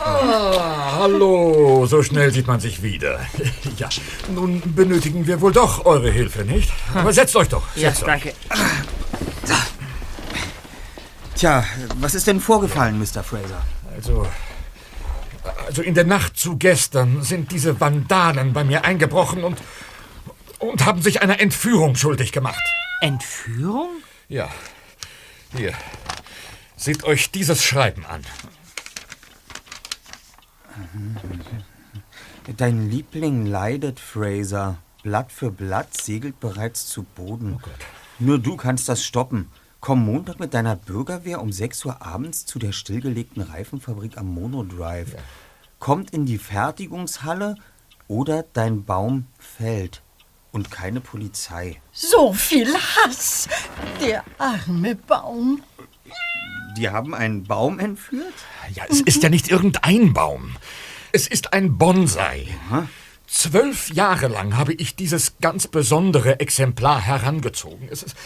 [0.00, 3.18] Ah, hallo, so schnell sieht man sich wieder.
[3.76, 3.88] Ja,
[4.32, 6.72] nun benötigen wir wohl doch eure Hilfe, nicht?
[6.94, 7.62] Aber setzt euch doch.
[7.76, 8.06] Ja, Setzt euch.
[8.08, 8.32] danke.
[11.36, 11.64] Tja,
[12.00, 13.22] was ist denn vorgefallen, Mr.
[13.22, 13.62] Fraser?
[13.94, 14.26] Also,
[15.68, 19.58] also in der Nacht zu gestern sind diese Vandalen bei mir eingebrochen und,
[20.58, 22.62] und haben sich einer Entführung schuldig gemacht.
[23.02, 23.90] Entführung?
[24.28, 24.48] Ja.
[25.54, 25.74] Hier.
[26.74, 28.22] Seht euch dieses Schreiben an.
[32.56, 34.78] Dein Liebling leidet, Fraser.
[35.02, 37.60] Blatt für Blatt segelt bereits zu Boden.
[38.18, 39.50] Nur du kannst das stoppen.
[39.80, 44.62] Komm Montag mit deiner Bürgerwehr um 6 Uhr abends zu der stillgelegten Reifenfabrik am Mono
[44.64, 45.14] Drive.
[45.78, 47.56] Kommt in die Fertigungshalle
[48.08, 50.02] oder dein Baum fällt.
[50.50, 51.80] Und keine Polizei.
[51.92, 53.48] So viel Hass.
[54.00, 55.62] Der arme Baum.
[56.76, 58.34] Die haben einen Baum entführt?
[58.72, 60.56] Ja, es ist ja nicht irgendein Baum.
[61.12, 62.48] Es ist ein Bonsai.
[63.26, 67.88] Zwölf Jahre lang habe ich dieses ganz besondere Exemplar herangezogen.
[67.90, 68.16] Es ist,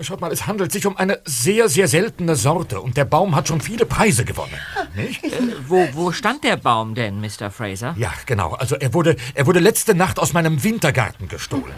[0.00, 3.48] schaut mal, es handelt sich um eine sehr, sehr seltene Sorte und der Baum hat
[3.48, 4.58] schon viele Preise gewonnen.
[4.94, 5.22] Nicht?
[5.24, 5.30] Äh,
[5.68, 7.50] wo, wo stand der Baum denn, Mr.
[7.50, 7.94] Fraser?
[7.98, 8.52] Ja, genau.
[8.54, 11.74] Also er wurde, er wurde letzte Nacht aus meinem Wintergarten gestohlen.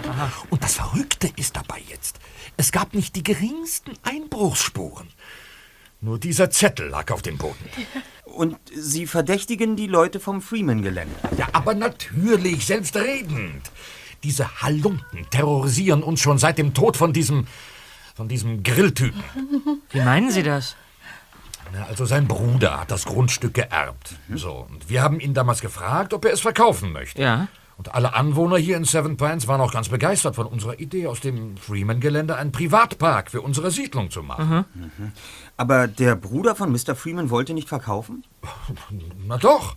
[0.50, 2.18] Und das Verrückte ist dabei jetzt,
[2.56, 5.08] es gab nicht die geringsten Einbruchsspuren.
[6.00, 7.64] Nur dieser Zettel lag auf dem Boden.
[8.24, 11.14] Und sie verdächtigen die Leute vom Freeman-Gelände.
[11.38, 13.62] Ja, aber natürlich, selbstredend.
[14.22, 17.46] Diese Halunken terrorisieren uns schon seit dem Tod von diesem,
[18.16, 19.22] von diesem Grilltypen.
[19.90, 20.74] Wie meinen Sie das?
[21.72, 24.14] Na, also sein Bruder hat das Grundstück geerbt.
[24.34, 27.20] So, und wir haben ihn damals gefragt, ob er es verkaufen möchte.
[27.20, 27.48] Ja.
[27.76, 31.20] Und alle Anwohner hier in Seven Pines waren auch ganz begeistert von unserer Idee, aus
[31.20, 34.64] dem Freeman-Gelände einen Privatpark für unsere Siedlung zu machen.
[34.72, 35.12] Mhm.
[35.58, 36.94] Aber der Bruder von Mr.
[36.94, 38.24] Freeman wollte nicht verkaufen?
[39.26, 39.76] Na doch.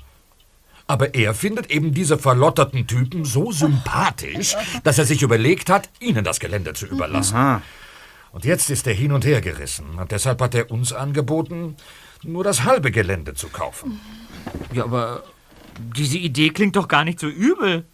[0.88, 6.24] Aber er findet eben diese verlotterten Typen so sympathisch, dass er sich überlegt hat, ihnen
[6.24, 7.36] das Gelände zu überlassen.
[7.36, 7.62] Aha.
[8.32, 9.98] Und jetzt ist er hin und her gerissen.
[9.98, 11.76] Und deshalb hat er uns angeboten,
[12.24, 14.00] nur das halbe Gelände zu kaufen.
[14.74, 15.24] Ja, aber
[15.96, 17.86] diese Idee klingt doch gar nicht so übel.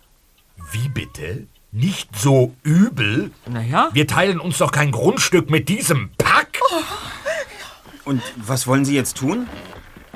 [0.72, 1.48] Wie bitte?
[1.72, 3.32] Nicht so übel?
[3.48, 3.90] Naja.
[3.94, 6.60] Wir teilen uns doch kein Grundstück mit diesem Pack.
[8.06, 9.48] Und was wollen Sie jetzt tun?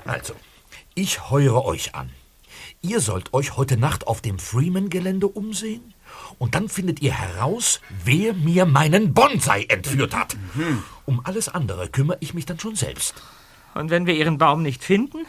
[0.06, 0.34] Also,
[0.96, 2.10] ich heure euch an.
[2.82, 5.94] Ihr sollt euch heute Nacht auf dem Freeman-Gelände umsehen
[6.38, 10.38] und dann findet ihr heraus, wer mir meinen Bonsai entführt hat.
[11.06, 13.16] Um alles andere kümmere ich mich dann schon selbst.
[13.74, 15.26] Und wenn wir Ihren Baum nicht finden?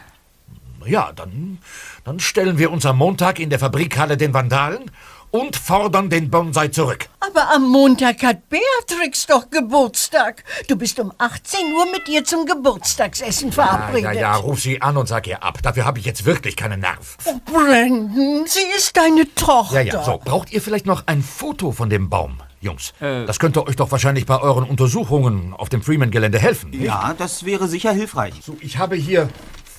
[0.85, 1.57] Ja, dann,
[2.05, 4.89] dann stellen wir uns am Montag in der Fabrikhalle den Vandalen
[5.31, 7.07] und fordern den Bonsai zurück.
[7.19, 10.43] Aber am Montag hat Beatrix doch Geburtstag.
[10.67, 14.03] Du bist um 18 Uhr mit ihr zum Geburtstagsessen Ja, verabredet.
[14.15, 15.59] ja, ja, ruf sie an und sag ihr ab.
[15.63, 17.17] Dafür habe ich jetzt wirklich keinen Nerv.
[17.25, 19.81] Oh, Brandon, sie ist deine Tochter.
[19.81, 20.19] Ja, ja, so.
[20.23, 22.93] Braucht ihr vielleicht noch ein Foto von dem Baum, Jungs?
[22.99, 26.71] Das könnte euch doch wahrscheinlich bei euren Untersuchungen auf dem Freeman-Gelände helfen.
[26.71, 26.81] nicht?
[26.83, 28.33] Ja, das wäre sicher hilfreich.
[28.43, 29.29] So, ich habe hier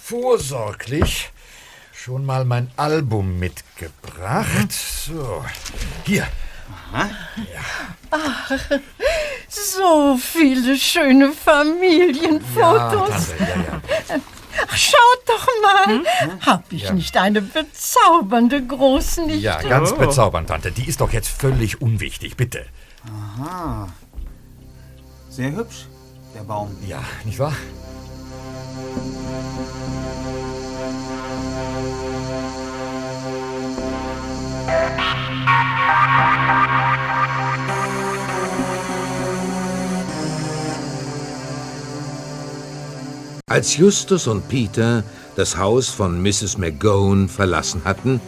[0.02, 1.30] vorsorglich
[2.02, 4.72] schon mal mein Album mitgebracht.
[4.72, 5.44] So,
[6.04, 6.26] hier.
[8.10, 8.50] Ach,
[9.48, 13.28] so viele schöne Familienfotos.
[13.28, 14.20] Tante, ja, ja.
[14.68, 16.00] Ach, schaut doch mal.
[16.44, 16.92] Hab ich Ja.
[16.92, 19.38] nicht eine bezaubernde Großnichte?
[19.38, 20.72] Ja, ganz bezaubernd, Tante.
[20.72, 22.66] Die ist doch jetzt völlig unwichtig, bitte.
[23.06, 23.88] Aha.
[25.30, 25.86] Sehr hübsch,
[26.34, 26.76] der Baum.
[26.84, 27.54] Ja, nicht wahr?
[43.52, 45.04] Als Justus und Peter
[45.36, 46.56] das Haus von Mrs.
[46.56, 48.18] McGowan verlassen hatten,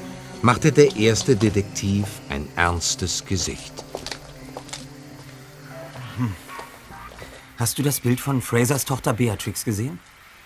[0.42, 3.72] machte der erste Detektiv ein ernstes Gesicht.
[6.18, 6.34] Hm.
[7.57, 9.99] Hast du das Bild von Frasers Tochter Beatrix gesehen?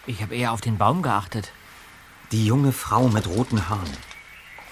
[0.07, 1.51] Ich habe eher auf den Baum geachtet.
[2.30, 4.07] Die junge Frau mit roten Haaren.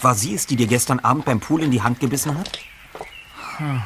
[0.00, 2.58] War sie es, die dir gestern Abend beim Pool in die Hand gebissen hat?
[3.58, 3.82] Hm.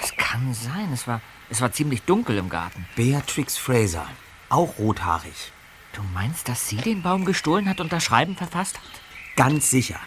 [0.00, 0.92] Das kann sein.
[0.92, 2.86] Es war, es war ziemlich dunkel im Garten.
[2.96, 4.06] Beatrix Fraser.
[4.48, 5.52] Auch rothaarig.
[5.92, 9.00] Du meinst, dass sie den Baum gestohlen hat und das Schreiben verfasst hat?
[9.36, 9.98] Ganz sicher.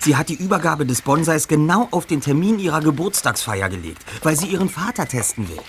[0.00, 4.46] Sie hat die Übergabe des Bonsais genau auf den Termin ihrer Geburtstagsfeier gelegt, weil sie
[4.46, 5.60] ihren Vater testen will.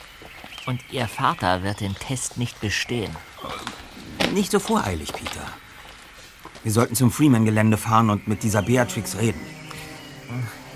[0.66, 3.16] Und ihr Vater wird den Test nicht bestehen.
[4.34, 5.48] Nicht so voreilig, Peter.
[6.64, 9.40] Wir sollten zum Freeman-Gelände fahren und mit dieser Beatrix reden.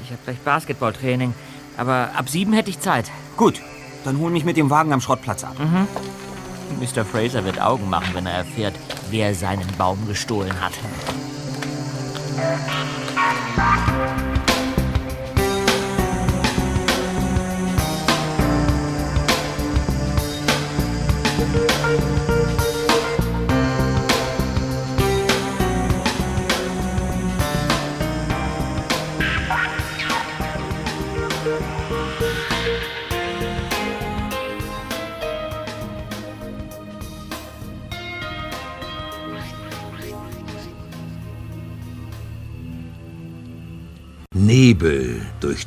[0.03, 1.33] Ich habe gleich Basketballtraining,
[1.77, 3.11] aber ab sieben hätte ich Zeit.
[3.35, 3.61] Gut,
[4.05, 5.57] dann hol mich mit dem Wagen am Schrottplatz ab.
[5.59, 5.87] Mhm.
[6.79, 7.05] Mr.
[7.05, 8.75] Fraser wird Augen machen, wenn er erfährt,
[9.09, 10.73] wer seinen Baum gestohlen hat.
[21.53, 22.32] Nebel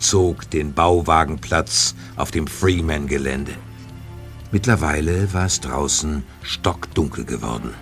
[0.06, 3.54] durchzog den Bauwagenplatz auf dem Freeman-Gelände.
[4.52, 7.74] Mittlerweile war es draußen stockdunkel geworden.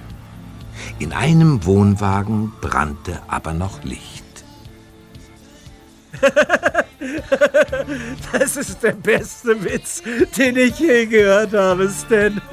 [0.99, 4.25] In einem Wohnwagen brannte aber noch Licht.
[8.33, 10.03] Das ist der beste Witz,
[10.39, 12.41] den ich je gehört habe, Stan.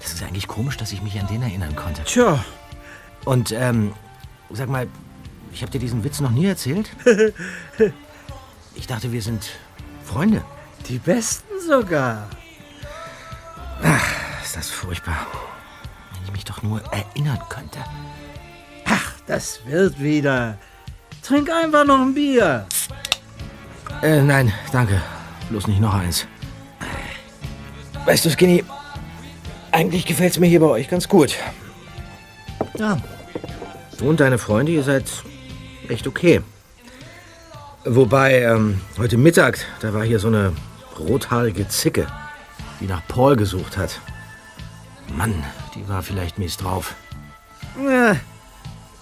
[0.00, 2.04] Das ist eigentlich komisch, dass ich mich an den erinnern konnte.
[2.04, 2.44] Tja.
[3.24, 3.94] Und, ähm,
[4.50, 4.86] sag mal,
[5.52, 6.90] ich habe dir diesen Witz noch nie erzählt?
[8.74, 9.50] Ich dachte, wir sind
[10.04, 10.42] Freunde.
[10.88, 12.28] Die besten sogar.
[13.82, 15.26] Ach, ist das furchtbar.
[16.12, 17.78] Wenn ich mich doch nur erinnern könnte.
[18.86, 20.58] Ach, das wird wieder.
[21.22, 22.66] Trink einfach noch ein Bier.
[24.02, 25.00] Äh, nein, danke.
[25.50, 26.26] Bloß nicht noch eins.
[28.06, 28.64] Weißt du, Skinny,
[29.72, 31.36] eigentlich gefällt's mir hier bei euch ganz gut.
[32.78, 32.98] Ja.
[33.98, 35.04] Du und deine Freunde, ihr seid
[35.88, 36.40] echt okay.
[37.84, 40.52] Wobei, ähm, heute Mittag, da war hier so eine
[40.98, 42.06] rothaarige Zicke,
[42.78, 44.00] die nach Paul gesucht hat.
[45.16, 45.42] Mann,
[45.74, 46.94] die war vielleicht mies drauf.
[47.82, 48.16] Ja,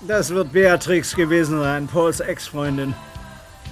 [0.06, 2.94] das wird Beatrix gewesen sein, Pauls Ex-Freundin.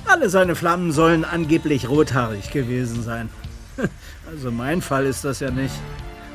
[0.06, 3.30] Alle seine Flammen sollen angeblich rothaarig gewesen sein.
[4.28, 5.76] Also mein Fall ist das ja nicht.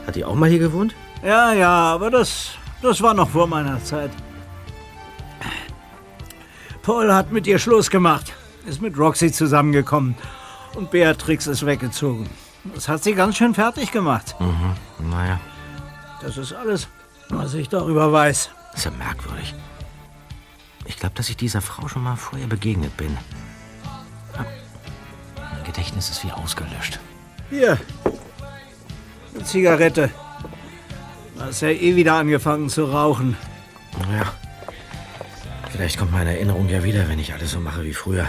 [0.07, 0.95] Hat die auch mal hier gewohnt?
[1.21, 2.51] Ja, ja, aber das,
[2.81, 4.11] das war noch vor meiner Zeit.
[6.83, 8.31] Paul hat mit ihr Schluss gemacht,
[8.65, 10.15] ist mit Roxy zusammengekommen
[10.75, 12.29] und Beatrix ist weggezogen.
[12.75, 14.35] Das hat sie ganz schön fertig gemacht.
[14.39, 15.39] Mhm, naja.
[16.21, 16.87] Das ist alles,
[17.29, 18.51] was ich darüber weiß.
[18.73, 19.55] Ist ja merkwürdig.
[20.85, 23.17] Ich glaube, dass ich dieser Frau schon mal vorher begegnet bin.
[24.35, 24.45] Ja.
[25.35, 26.99] Mein Gedächtnis ist wie ausgelöscht.
[27.49, 27.79] Hier,
[29.33, 30.09] eine Zigarette.
[31.35, 33.35] Du hast ja eh wieder angefangen zu rauchen.
[34.07, 34.31] Naja.
[35.71, 38.27] Vielleicht kommt meine Erinnerung ja wieder, wenn ich alles so mache wie früher.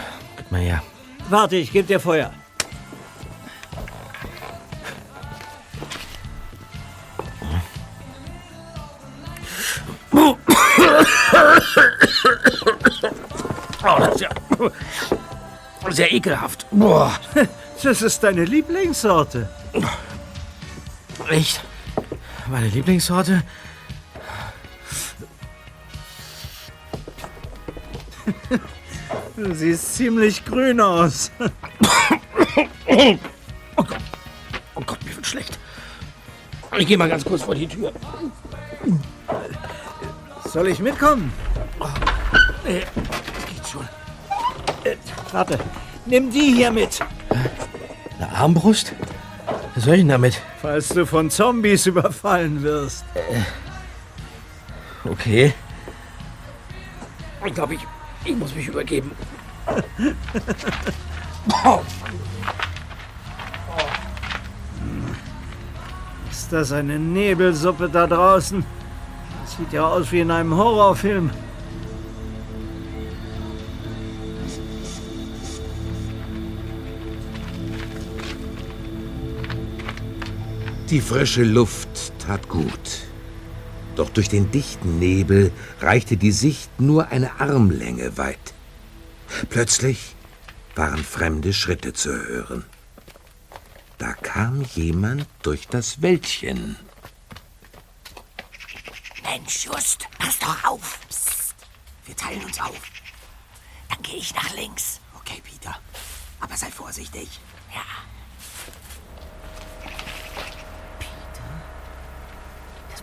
[0.53, 0.83] Mal her.
[1.31, 2.31] Warte, ich geb dir Feuer.
[10.13, 10.37] Oh,
[13.99, 14.29] das ist ja
[15.89, 16.67] sehr ekelhaft.
[16.71, 17.19] Boah.
[17.83, 19.49] Das ist deine Lieblingssorte.
[21.31, 21.63] Echt?
[22.47, 23.43] Meine Lieblingssorte?
[29.37, 31.31] Du siehst ziemlich grün aus.
[33.75, 33.97] Oh Gott.
[34.75, 35.59] Oh Gott, mir wird schlecht.
[36.77, 37.91] Ich gehe mal ganz kurz vor die Tür.
[40.45, 41.33] Soll ich mitkommen?
[42.67, 43.89] Nee, geht schon.
[44.85, 44.97] Äh,
[45.33, 45.59] warte,
[46.05, 47.01] nimm die hier mit.
[48.19, 48.93] Eine Armbrust?
[49.75, 50.41] Was soll ich denn damit?
[50.61, 53.05] Falls du von Zombies überfallen wirst.
[55.05, 55.55] Okay.
[57.45, 57.81] Ich glaube, ich,
[58.25, 59.11] ich muss mich übergeben.
[66.31, 68.65] Ist das eine Nebelsuppe da draußen?
[69.43, 71.31] Das sieht ja aus wie in einem Horrorfilm.
[80.91, 83.02] Die frische Luft tat gut.
[83.97, 88.55] Doch durch den dichten Nebel reichte die Sicht nur eine Armlänge weit.
[89.51, 90.15] Plötzlich
[90.75, 92.65] waren fremde Schritte zu hören.
[93.99, 96.77] Da kam jemand durch das Wäldchen.
[99.23, 100.99] Mensch, Just, pass doch auf.
[101.09, 101.55] Psst.
[102.07, 102.81] Wir teilen uns auf.
[103.89, 105.01] Dann gehe ich nach links.
[105.21, 105.79] Okay, Peter.
[106.41, 107.29] Aber sei vorsichtig.
[107.73, 107.83] Ja.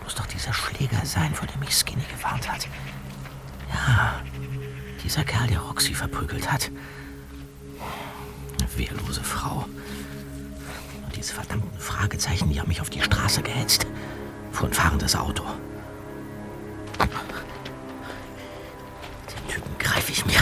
[0.09, 2.67] Muss doch dieser Schläger sein, vor dem mich Skinny gewarnt hat.
[3.71, 4.15] Ja,
[5.03, 6.71] dieser Kerl, der Roxy verprügelt hat.
[8.59, 9.67] Eine wehrlose Frau.
[11.05, 13.85] Und diese verdammten Fragezeichen, die haben mich auf die Straße gehetzt.
[14.51, 15.43] Vor ein fahrendes Auto.
[19.27, 20.39] Den Typen greife ich mir.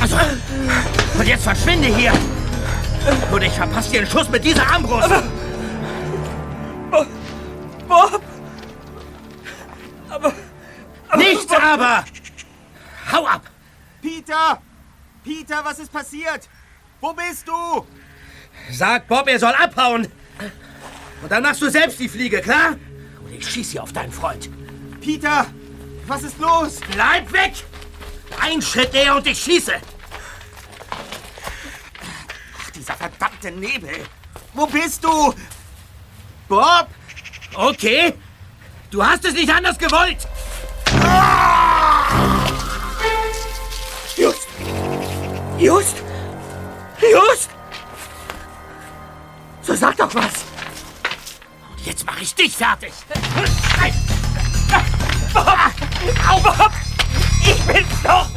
[0.00, 0.16] Also,
[1.16, 2.12] und jetzt verschwinde hier!
[3.30, 5.10] Und ich verpasse dir einen Schuss mit dieser Armbrust!
[7.88, 8.22] Bob!
[10.08, 10.32] Aber.
[11.16, 12.04] Nichts aber!
[13.12, 13.42] Hau ab!
[14.02, 14.60] Peter!
[15.24, 16.48] Peter, was ist passiert?
[17.00, 17.86] Wo bist du?
[18.70, 20.08] Sag Bob, er soll abhauen!
[21.22, 22.76] Und dann machst du selbst die Fliege, klar?
[23.24, 24.48] Und ich schieße hier auf deinen Freund.
[25.00, 25.46] Peter!
[26.06, 26.80] Was ist los?
[26.92, 27.52] Bleib weg!
[28.40, 29.74] Ein Schritt näher und ich schieße!
[32.60, 32.94] Ach, dieser
[33.46, 34.06] verdammte Nebel!
[34.54, 35.34] Wo bist du?
[36.48, 36.88] Bob?
[37.54, 38.14] Okay.
[38.90, 40.18] Du hast es nicht anders gewollt!
[44.16, 44.48] Just!
[45.58, 45.96] Just!
[47.00, 47.50] Just!
[49.62, 50.44] So sag doch was!
[51.70, 52.92] Und jetzt mache ich dich fertig!
[55.34, 55.46] Bob!
[56.28, 56.72] Au, Bob!
[57.42, 58.28] Ich bin's doch!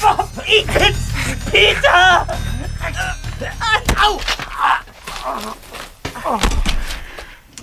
[0.00, 0.98] Bob, ich bin's!
[1.50, 2.26] Peter!
[4.04, 4.20] Au!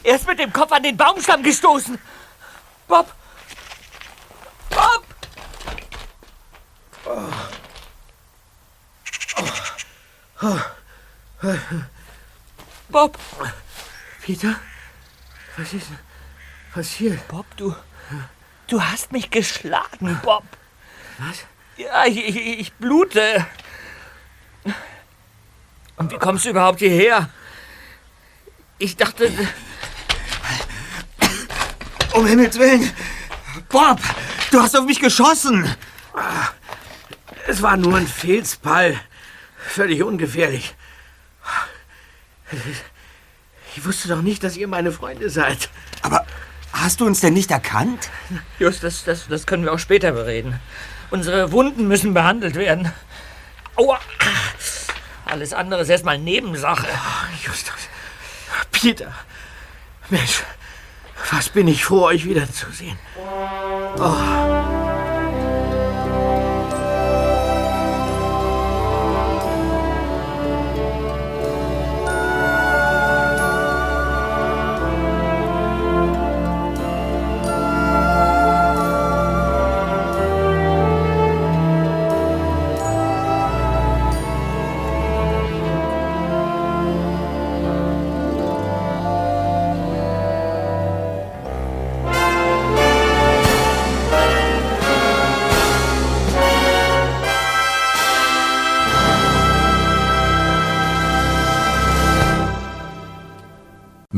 [0.04, 2.00] Er ist mit dem Kopf an den Baumstamm gestoßen.
[2.88, 3.14] Bob!
[4.70, 5.06] Bob!
[12.90, 13.20] Bob!
[14.22, 14.56] Peter?
[15.58, 15.88] Was ist
[16.74, 17.28] passiert?
[17.28, 17.76] Bob, du.
[18.68, 20.44] Du hast mich geschlagen, Bob.
[21.20, 21.46] Was?
[21.78, 23.46] Ja, ich, ich, ich blute.
[26.02, 27.30] Und wie kommst du überhaupt hierher?
[28.80, 29.32] Ich dachte.
[32.14, 32.92] Um Himmels Willen!
[33.70, 34.00] Bob,
[34.50, 35.76] du hast auf mich geschossen!
[37.48, 39.00] Es war nur ein Filzball.
[39.60, 40.74] Völlig ungefährlich.
[43.76, 45.70] Ich wusste doch nicht, dass ihr meine Freunde seid.
[46.02, 46.26] Aber
[46.74, 48.10] hast du uns denn nicht erkannt?
[48.58, 50.60] Just, das, das, das können wir auch später bereden.
[51.12, 52.92] Unsere Wunden müssen behandelt werden.
[53.76, 54.00] Aua!
[55.32, 56.88] Alles andere ist erstmal Nebensache.
[57.42, 57.88] Justus.
[58.74, 59.14] Peter.
[60.10, 60.44] Mensch,
[61.32, 63.00] was bin ich froh, euch wiederzusehen.
[63.98, 64.81] Oh.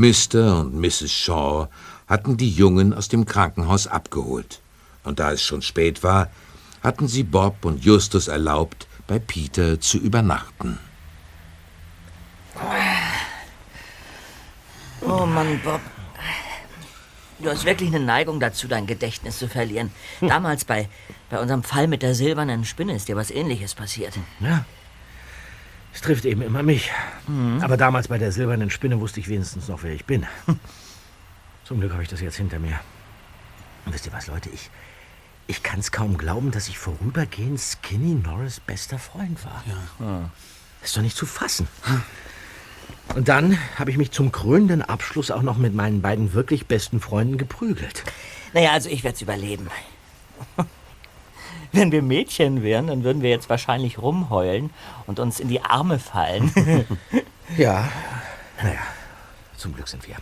[0.04, 0.60] Mr.
[0.60, 1.10] und Mrs.
[1.10, 1.68] Shaw
[2.06, 4.60] hatten die Jungen aus dem Krankenhaus abgeholt.
[5.02, 6.30] Und da es schon spät war,
[6.82, 10.78] hatten sie Bob und Justus erlaubt, bei Peter zu übernachten.
[15.00, 15.80] Oh Mann, Bob.
[17.38, 19.90] Du hast wirklich eine Neigung dazu, dein Gedächtnis zu verlieren.
[20.20, 20.90] Damals bei,
[21.30, 24.18] bei unserem Fall mit der silbernen Spinne ist dir was Ähnliches passiert.
[24.40, 24.66] Ja.
[25.94, 26.90] Es trifft eben immer mich.
[27.62, 30.26] Aber damals bei der silbernen Spinne wusste ich wenigstens noch, wer ich bin.
[31.64, 32.78] Zum Glück habe ich das jetzt hinter mir.
[33.86, 34.50] Und wisst ihr was, Leute?
[34.50, 34.70] Ich,
[35.46, 39.62] ich kann es kaum glauben, dass ich vorübergehend Skinny Norris bester Freund war.
[40.00, 40.30] Ja.
[40.82, 41.68] Ist doch nicht zu fassen.
[43.14, 47.00] Und dann habe ich mich zum krönenden Abschluss auch noch mit meinen beiden wirklich besten
[47.00, 48.02] Freunden geprügelt.
[48.52, 49.68] Naja, also ich werde es überleben.
[51.74, 54.70] Wenn wir Mädchen wären, dann würden wir jetzt wahrscheinlich rumheulen
[55.06, 56.52] und uns in die Arme fallen.
[57.58, 57.90] Ja.
[58.62, 58.80] Naja,
[59.58, 60.16] zum Glück sind wir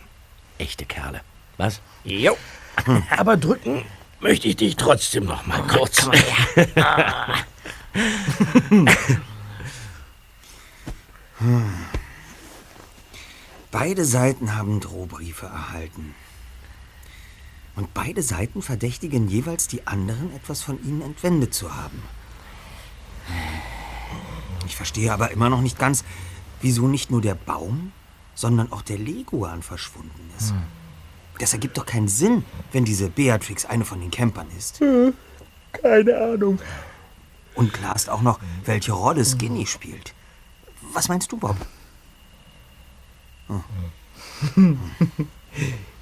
[0.57, 1.21] echte Kerle.
[1.57, 1.79] Was?
[2.03, 2.35] Jo.
[3.17, 3.85] Aber drücken
[4.19, 6.01] möchte ich dich trotzdem noch mal kurz.
[6.03, 7.45] komm her.
[13.71, 16.13] Beide Seiten haben Drohbriefe erhalten.
[17.75, 22.01] Und beide Seiten verdächtigen jeweils die anderen, etwas von ihnen entwendet zu haben.
[24.65, 26.03] Ich verstehe aber immer noch nicht ganz,
[26.61, 27.91] wieso nicht nur der Baum,
[28.35, 30.51] sondern auch der Leguan verschwunden ist.
[30.51, 30.63] Hm.
[31.39, 34.79] Das ergibt doch keinen Sinn, wenn diese Beatrix eine von den Campern ist.
[35.71, 36.59] Keine Ahnung.
[37.55, 40.13] Und klar ist auch noch, welche Rolle Skinny spielt.
[40.93, 41.57] Was meinst du, Bob?
[44.55, 44.79] Hm.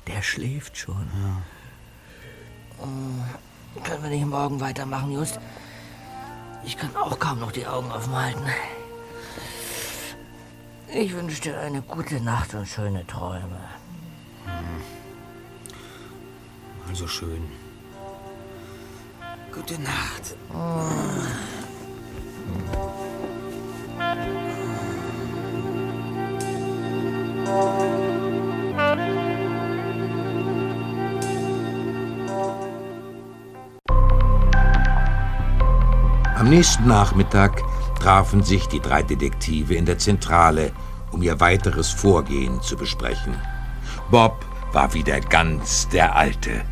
[0.07, 1.07] Der schläft schon.
[2.81, 5.39] Oh, können wir nicht morgen weitermachen, Just?
[6.63, 8.45] Ich kann auch kaum noch die Augen offen halten.
[10.93, 13.61] Ich wünsche dir eine gute Nacht und schöne Träume.
[16.87, 17.49] Also schön.
[19.53, 20.35] Gute Nacht.
[36.41, 37.61] Am nächsten Nachmittag
[37.99, 40.71] trafen sich die drei Detektive in der Zentrale,
[41.11, 43.35] um ihr weiteres Vorgehen zu besprechen.
[44.09, 46.63] Bob war wieder ganz der Alte.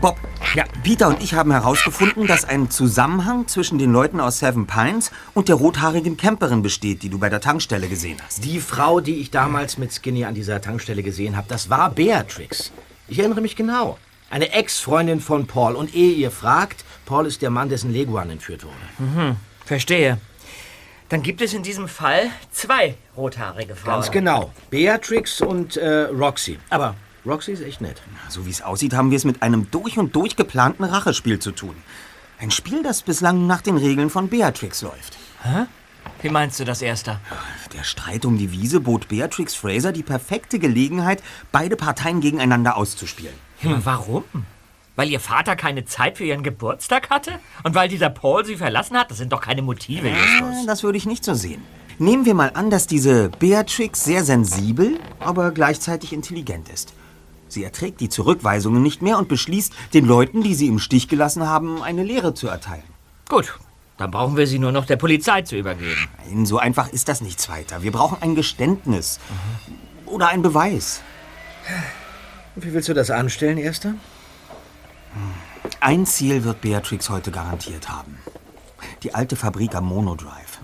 [0.00, 0.16] Bob,
[0.54, 5.10] ja, Peter und ich haben herausgefunden, dass ein Zusammenhang zwischen den Leuten aus Seven Pines
[5.34, 8.42] und der rothaarigen Camperin besteht, die du bei der Tankstelle gesehen hast.
[8.42, 12.72] Die Frau, die ich damals mit Skinny an dieser Tankstelle gesehen habe, das war Beatrix.
[13.06, 13.98] Ich erinnere mich genau.
[14.30, 15.76] Eine Ex-Freundin von Paul.
[15.76, 18.74] Und ehe ihr fragt, Paul ist der Mann, dessen Leguan entführt wurde.
[18.98, 20.18] Mhm, verstehe.
[21.08, 24.00] Dann gibt es in diesem Fall zwei rothaarige Frauen.
[24.00, 24.52] Ganz genau.
[24.70, 26.58] Beatrix und äh, Roxy.
[26.70, 26.96] Aber
[27.26, 28.02] Roxy ist echt nett.
[28.28, 31.52] So wie es aussieht, haben wir es mit einem durch und durch geplanten Rachespiel zu
[31.52, 31.76] tun.
[32.38, 35.16] Ein Spiel, das bislang nach den Regeln von Beatrix läuft.
[35.42, 35.66] Hä?
[36.20, 37.20] Wie meinst du das, Erster?
[37.74, 43.34] Der Streit um die Wiese bot Beatrix Fraser die perfekte Gelegenheit, beide Parteien gegeneinander auszuspielen.
[43.58, 43.84] Hm.
[43.84, 44.24] Warum?
[44.96, 47.32] Weil ihr Vater keine Zeit für ihren Geburtstag hatte?
[47.64, 49.10] Und weil dieser Paul sie verlassen hat?
[49.10, 50.62] Das sind doch keine Motive, Justus.
[50.62, 51.62] Äh, Das würde ich nicht so sehen.
[51.98, 56.92] Nehmen wir mal an, dass diese Beatrix sehr sensibel, aber gleichzeitig intelligent ist.
[57.48, 61.46] Sie erträgt die Zurückweisungen nicht mehr und beschließt, den Leuten, die sie im Stich gelassen
[61.46, 62.82] haben, eine Lehre zu erteilen.
[63.28, 63.56] Gut,
[63.96, 66.08] dann brauchen wir sie nur noch der Polizei zu übergeben.
[66.28, 67.82] Nein, so einfach ist das nichts weiter.
[67.82, 69.20] Wir brauchen ein Geständnis.
[70.06, 71.00] Oder einen Beweis.
[72.56, 73.94] Wie willst du das anstellen, Erster?
[75.80, 78.18] Ein Ziel wird Beatrix heute garantiert haben.
[79.02, 80.58] Die alte Fabrik am Monodrive.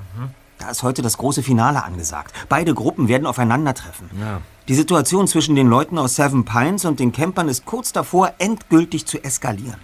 [0.58, 2.34] Da ist heute das große Finale angesagt.
[2.48, 4.10] Beide Gruppen werden aufeinandertreffen.
[4.20, 4.42] Ja.
[4.68, 9.06] Die Situation zwischen den Leuten aus Seven Pines und den Campern ist kurz davor, endgültig
[9.06, 9.80] zu eskalieren.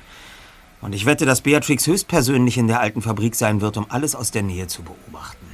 [0.82, 4.30] Und ich wette, dass Beatrix höchstpersönlich in der alten Fabrik sein wird, um alles aus
[4.30, 5.46] der Nähe zu beobachten.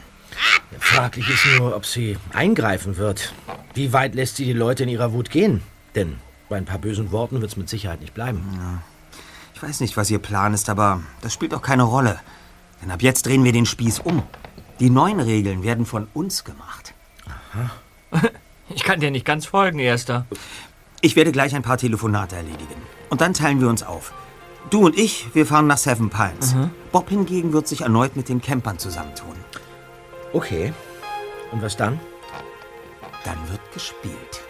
[0.79, 3.33] Fraglich ist nur, ob sie eingreifen wird.
[3.75, 5.63] Wie weit lässt sie die Leute in ihrer Wut gehen?
[5.95, 6.17] Denn
[6.49, 8.83] bei ein paar bösen Worten wird es mit Sicherheit nicht bleiben.
[9.63, 12.19] Ich weiß nicht, was ihr Plan ist, aber das spielt auch keine Rolle.
[12.83, 14.25] Denn ab jetzt drehen wir den Spieß um.
[14.81, 16.95] Die neuen Regeln werden von uns gemacht.
[18.75, 20.25] Ich kann dir nicht ganz folgen, Erster.
[21.03, 22.81] Ich werde gleich ein paar Telefonate erledigen.
[23.11, 24.15] Und dann teilen wir uns auf.
[24.71, 26.55] Du und ich, wir fahren nach Seven Pines.
[26.55, 26.71] Mhm.
[26.91, 29.35] Bob hingegen wird sich erneut mit den Campern zusammentun.
[30.33, 30.73] Okay.
[31.51, 32.01] Und was dann?
[33.25, 34.42] Dann wird gespielt.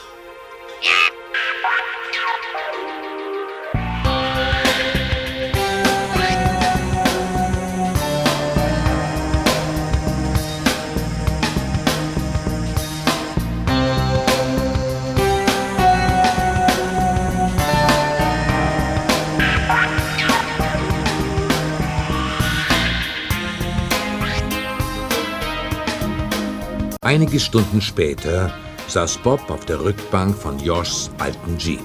[27.05, 28.55] Einige Stunden später
[28.87, 31.81] saß Bob auf der Rückbank von Joshs alten Jeep.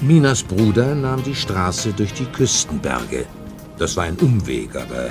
[0.00, 3.26] Minas Bruder nahm die Straße durch die Küstenberge.
[3.76, 5.10] Das war ein Umweg, aber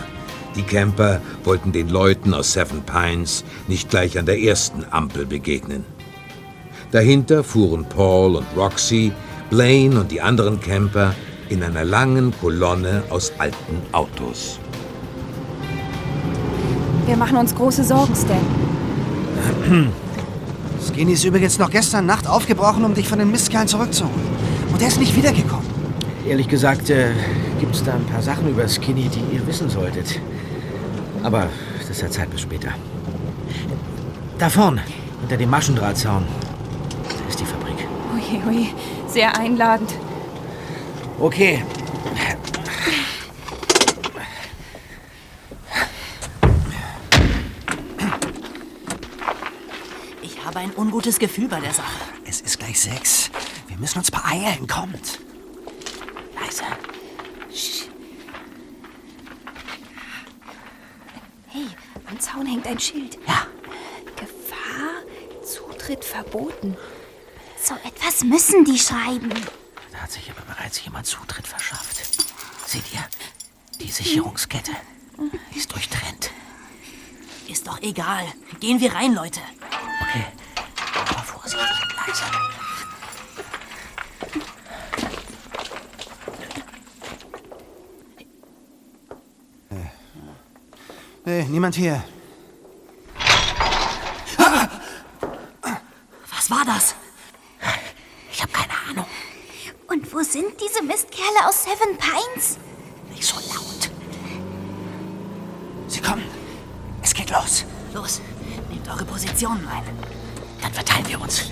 [0.55, 5.85] die Camper wollten den Leuten aus Seven Pines nicht gleich an der ersten Ampel begegnen.
[6.91, 9.11] Dahinter fuhren Paul und Roxy,
[9.51, 11.13] Blaine und die anderen Camper
[11.49, 14.59] in einer langen Kolonne aus alten Autos.
[17.05, 18.68] Wir machen uns große Sorgen, Stan.
[20.87, 24.19] Skinny ist übrigens noch gestern Nacht aufgebrochen, um dich von den Mistkerlen zurückzuholen.
[24.71, 25.65] Und er ist nicht wiedergekommen.
[26.27, 27.11] Ehrlich gesagt, äh,
[27.59, 30.19] gibt es da ein paar Sachen über Skinny, die ihr wissen solltet.
[31.23, 31.49] Aber
[31.87, 32.69] das hat Zeit bis später.
[34.37, 34.81] Da vorne,
[35.21, 36.23] unter dem Maschendrahtzaun,
[37.09, 37.75] da ist die Fabrik.
[38.13, 38.67] Ui, ui,
[39.07, 39.93] sehr einladend.
[41.19, 41.63] Okay.
[50.21, 51.99] Ich habe ein ungutes Gefühl bei der Sache.
[52.25, 53.31] Es ist gleich sechs.
[53.67, 54.67] Wir müssen uns beeilen.
[54.67, 55.19] Kommt.
[56.39, 56.63] Leise.
[61.47, 61.67] Hey,
[62.07, 63.17] am Zaun hängt ein Schild.
[63.27, 63.47] Ja.
[64.15, 65.01] Gefahr,
[65.45, 66.75] Zutritt verboten.
[67.61, 69.33] So etwas müssen die schreiben.
[69.91, 72.01] Da hat sich aber bereits jemand Zutritt verschafft.
[72.65, 73.03] Seht ihr?
[73.79, 74.71] Die Sicherungskette
[75.55, 76.31] ist durchtrennt.
[77.47, 78.25] Ist doch egal.
[78.59, 79.39] Gehen wir rein, Leute.
[80.01, 80.25] Okay.
[81.53, 82.23] Aber vorsichtig und leise.
[91.25, 92.03] Nee, niemand hier.
[96.31, 96.95] Was war das?
[98.31, 99.05] Ich habe keine Ahnung.
[99.87, 102.57] Und wo sind diese Mistkerle aus Seven Pines?
[103.09, 103.91] Nicht so laut.
[105.87, 106.23] Sie kommen.
[107.03, 107.65] Es geht los.
[107.93, 108.21] Los,
[108.69, 109.83] nehmt eure Positionen ein.
[110.61, 111.49] Dann verteilen wir uns.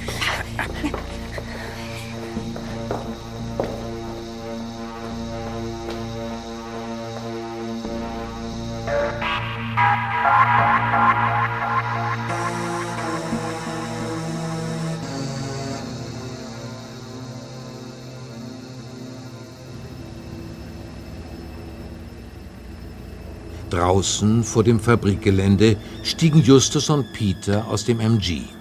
[23.69, 28.56] Draußen vor dem Fabrikgelände stiegen Justus und Peter aus dem MG.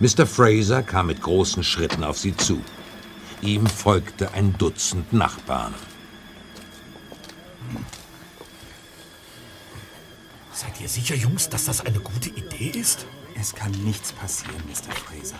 [0.00, 0.26] Mr.
[0.26, 2.62] Fraser kam mit großen Schritten auf sie zu.
[3.40, 5.74] Ihm folgte ein Dutzend Nachbarn.
[10.52, 13.06] Seid ihr sicher, Jungs, dass das eine gute Idee ist?
[13.38, 14.94] Es kann nichts passieren, Mr.
[14.94, 15.36] Fraser.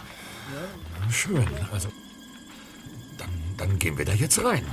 [1.00, 1.88] Na, Schön, also.
[3.18, 4.64] Dann, dann gehen wir da jetzt rein.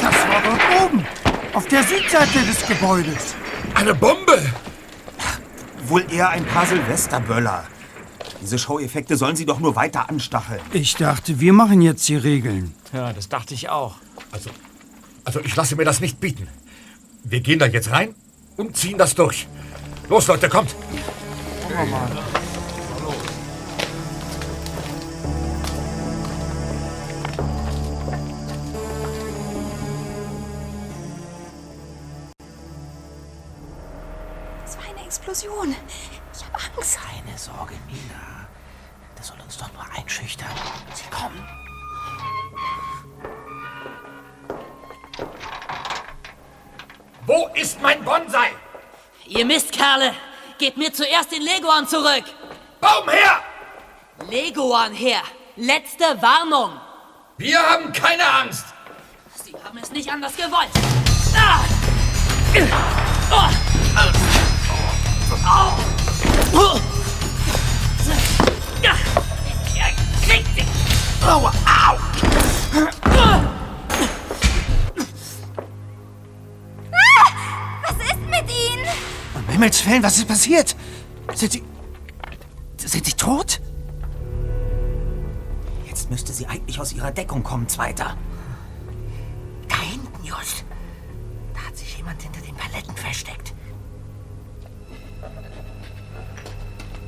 [0.00, 1.06] Das war dort oben.
[1.54, 3.34] Auf der Südseite des Gebäudes.
[3.74, 4.42] Eine Bombe!
[5.88, 7.64] Wohl eher ein paar Silvesterböller.
[8.42, 10.60] Diese Show-Effekte sollen sie doch nur weiter anstacheln.
[10.72, 12.74] Ich dachte, wir machen jetzt die Regeln.
[12.92, 13.96] Ja, das dachte ich auch.
[14.32, 14.50] Also,
[15.24, 16.48] also ich lasse mir das nicht bieten.
[17.24, 18.14] Wir gehen da jetzt rein
[18.56, 19.46] und ziehen das durch.
[20.08, 20.74] Los, Leute, kommt!
[21.68, 22.08] Das war
[49.36, 50.14] Ihr Mistkerle!
[50.56, 52.24] Gebt mir zuerst den Leguan zurück!
[52.80, 53.42] Baum her!
[54.30, 55.20] Leguan her!
[55.56, 56.80] Letzte Warnung!
[57.36, 58.64] Wir haben keine Angst!
[59.44, 60.70] Sie haben es nicht anders gewollt!
[61.36, 61.60] Ah!
[63.30, 63.50] Oh!
[66.54, 66.80] Oh!
[68.82, 68.94] Ja,
[70.26, 71.26] kriegt sie!
[71.26, 72.25] Aua, au!
[79.56, 80.76] Himmels Willen, was ist passiert?
[81.32, 81.62] Sind sie.
[82.76, 83.58] Sind sie tot?
[85.86, 88.18] Jetzt müsste sie eigentlich aus ihrer Deckung kommen, Zweiter.
[89.66, 90.66] Da hinten, Just.
[91.54, 93.54] Da hat sich jemand hinter den Paletten versteckt.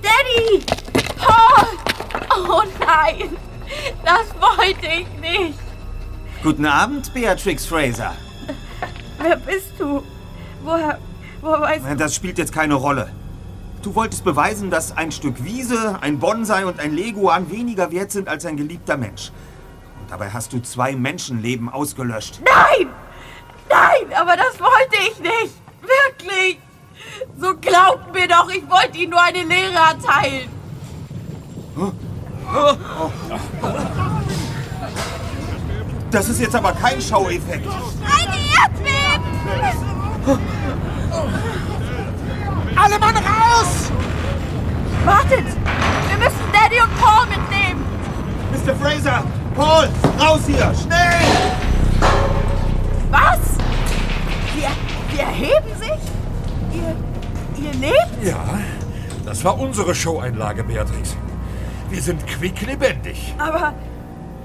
[0.00, 0.64] Daddy!
[1.18, 1.66] Paul!
[2.30, 3.36] Oh nein!
[4.02, 5.58] Das wollte ich nicht!
[6.42, 8.14] Guten Abend, Beatrix Fraser.
[9.18, 10.02] Wer bist du?
[10.64, 10.98] Woher,
[11.40, 11.96] woher weißt du?
[11.96, 13.10] Das spielt jetzt keine Rolle.
[13.82, 18.28] Du wolltest beweisen, dass ein Stück Wiese, ein Bonsai und ein Leguan weniger wert sind
[18.28, 19.30] als ein geliebter Mensch.
[20.00, 22.40] Und dabei hast du zwei Menschenleben ausgelöscht.
[22.44, 22.88] Nein!
[23.68, 25.54] Nein, aber das wollte ich nicht!
[25.80, 26.58] Wirklich!
[27.38, 30.48] So glaubt mir doch, ich wollte Ihnen nur eine Lehre erteilen!
[36.10, 37.68] Das ist jetzt aber kein Schaueffekt.
[38.04, 38.28] Ein
[40.26, 40.57] Erdbeben!
[42.80, 43.90] Alle Mann raus!
[45.04, 45.46] Wartet!
[46.08, 47.84] Wir müssen Daddy und Paul mitnehmen!
[48.52, 48.74] Mr.
[48.76, 49.24] Fraser!
[49.56, 49.88] Paul!
[50.20, 50.72] Raus hier!
[50.74, 51.18] Schnell!
[53.10, 53.40] Was?
[54.54, 54.68] Wir,
[55.10, 55.98] wir erheben sich?
[56.72, 58.22] Ihr, ihr lebt?
[58.22, 58.44] Ja,
[59.24, 61.16] das war unsere Showeinlage, Beatrix.
[61.90, 63.34] Wir sind quicklebendig.
[63.38, 63.72] Aber,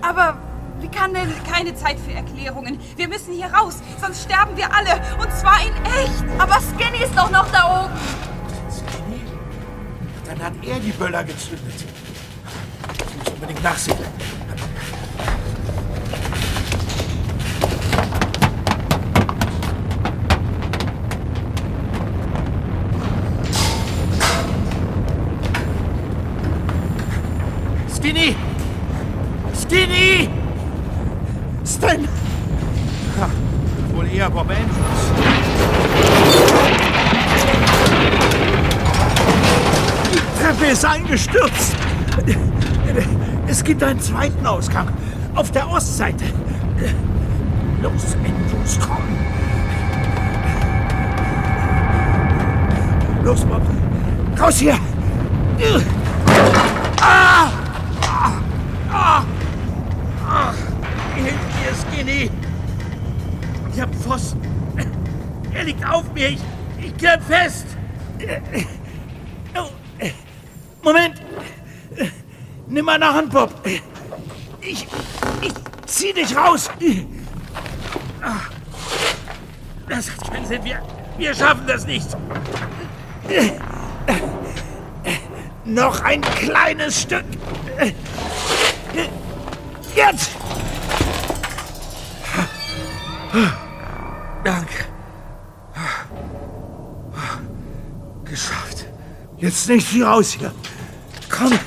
[0.02, 0.38] aber,
[0.84, 1.14] wie kann
[1.50, 2.80] keine Zeit für Erklärungen?
[2.98, 5.02] Wir müssen hier raus, sonst sterben wir alle.
[5.20, 6.24] Und zwar in echt.
[6.38, 7.94] Aber Skinny ist doch noch da oben!
[10.26, 11.86] Dann hat er die Böller gezündet.
[13.08, 13.98] Ich muss unbedingt nachsehen.
[40.74, 41.76] Ist eingestürzt.
[43.46, 44.88] Es gibt einen zweiten Ausgang.
[45.36, 46.26] Auf der Ostseite.
[47.80, 49.04] Los, Andrews, komm.
[53.24, 53.62] Los, Bob.
[54.40, 54.80] Raus hier.
[57.00, 57.52] Ah!
[58.02, 58.32] Ah!
[58.92, 59.24] Ah!
[60.28, 60.54] Ah!
[61.16, 62.32] Hilf mir, Skinny.
[63.72, 64.42] Ich hab Pfosten.
[65.54, 66.30] Er liegt auf mir.
[66.30, 66.42] Ich,
[66.82, 67.68] ich klemm fest.
[69.56, 69.70] Oh.
[70.84, 71.16] Moment.
[72.94, 73.52] Nimm meine Hand, Bob.
[74.62, 74.88] Ich,
[75.42, 75.54] ich
[75.88, 76.70] zieh dich raus.
[79.90, 80.64] Das hat keinen Sinn.
[80.64, 80.80] Wir,
[81.18, 82.08] wir schaffen das nicht.
[85.66, 87.26] Noch ein kleines Stück.
[89.96, 90.30] Jetzt!
[94.44, 94.86] Danke.
[98.26, 98.86] Geschafft.
[99.38, 100.54] Jetzt nicht viel raus hier.
[101.28, 101.58] Komm.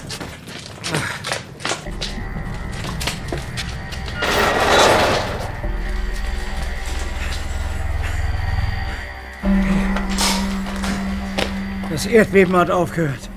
[12.07, 13.29] Das Erdbeben hat aufgehört.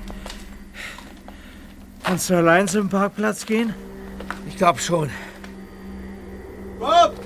[2.04, 3.74] Kannst du allein zum Parkplatz gehen?
[4.48, 5.10] Ich glaube schon.
[6.78, 7.16] Bob!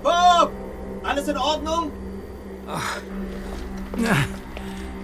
[0.00, 0.52] Bob!
[1.02, 1.90] Alles in Ordnung?
[3.96, 4.14] Na,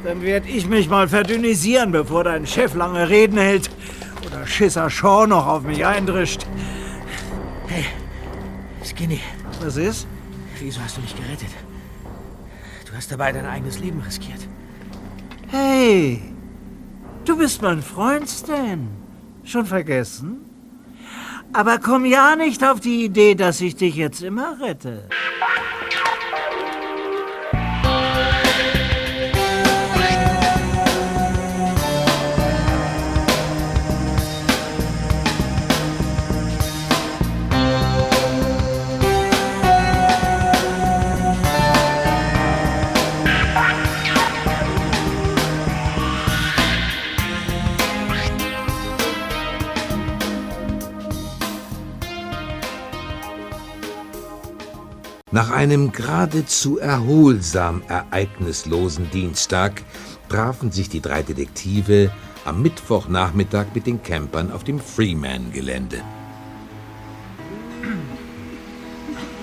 [0.05, 3.71] dann werde ich mich mal verdünnisieren, bevor dein Chef lange Reden hält.
[4.25, 6.47] Oder Schisser Shaw noch auf mich eindrischt.
[7.67, 7.87] Hey,
[8.85, 9.21] Skinny.
[9.61, 10.07] Was ist?
[10.61, 11.51] Wieso hast du mich gerettet?
[12.89, 14.47] Du hast dabei dein eigenes Leben riskiert.
[15.53, 16.23] Hey,
[17.25, 18.89] du bist mein Freund, Stan.
[19.43, 20.45] Schon vergessen?
[21.53, 25.09] Aber komm ja nicht auf die Idee, dass ich dich jetzt immer rette.
[55.33, 59.83] Nach einem geradezu erholsam ereignislosen Dienstag
[60.29, 62.11] trafen sich die drei Detektive
[62.45, 66.03] am Mittwochnachmittag mit den Campern auf dem Freeman-Gelände.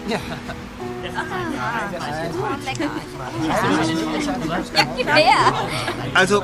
[0.09, 0.19] Ja.
[6.13, 6.43] Also,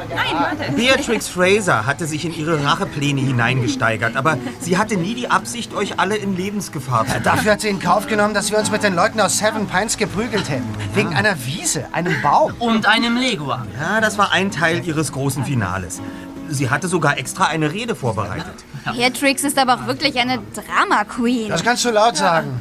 [0.76, 6.00] Beatrix Fraser hatte sich in ihre Rachepläne hineingesteigert, aber sie hatte nie die Absicht, euch
[6.00, 7.24] alle in Lebensgefahr zu bringen.
[7.24, 9.98] Dafür hat sie in Kauf genommen, dass wir uns mit den Leuten aus Seven Pines
[9.98, 10.68] geprügelt hätten.
[10.94, 12.54] Wegen einer Wiese, einem Baum.
[12.60, 13.68] Und einem Leguan.
[13.80, 16.02] Ja, das war ein Teil ihres großen Finales.
[16.50, 18.66] Sie hatte sogar extra eine Rede vorbereitet.
[18.96, 21.50] Beatrix ist aber auch wirklich eine Drama-Queen.
[21.50, 22.60] Das kannst du laut sagen.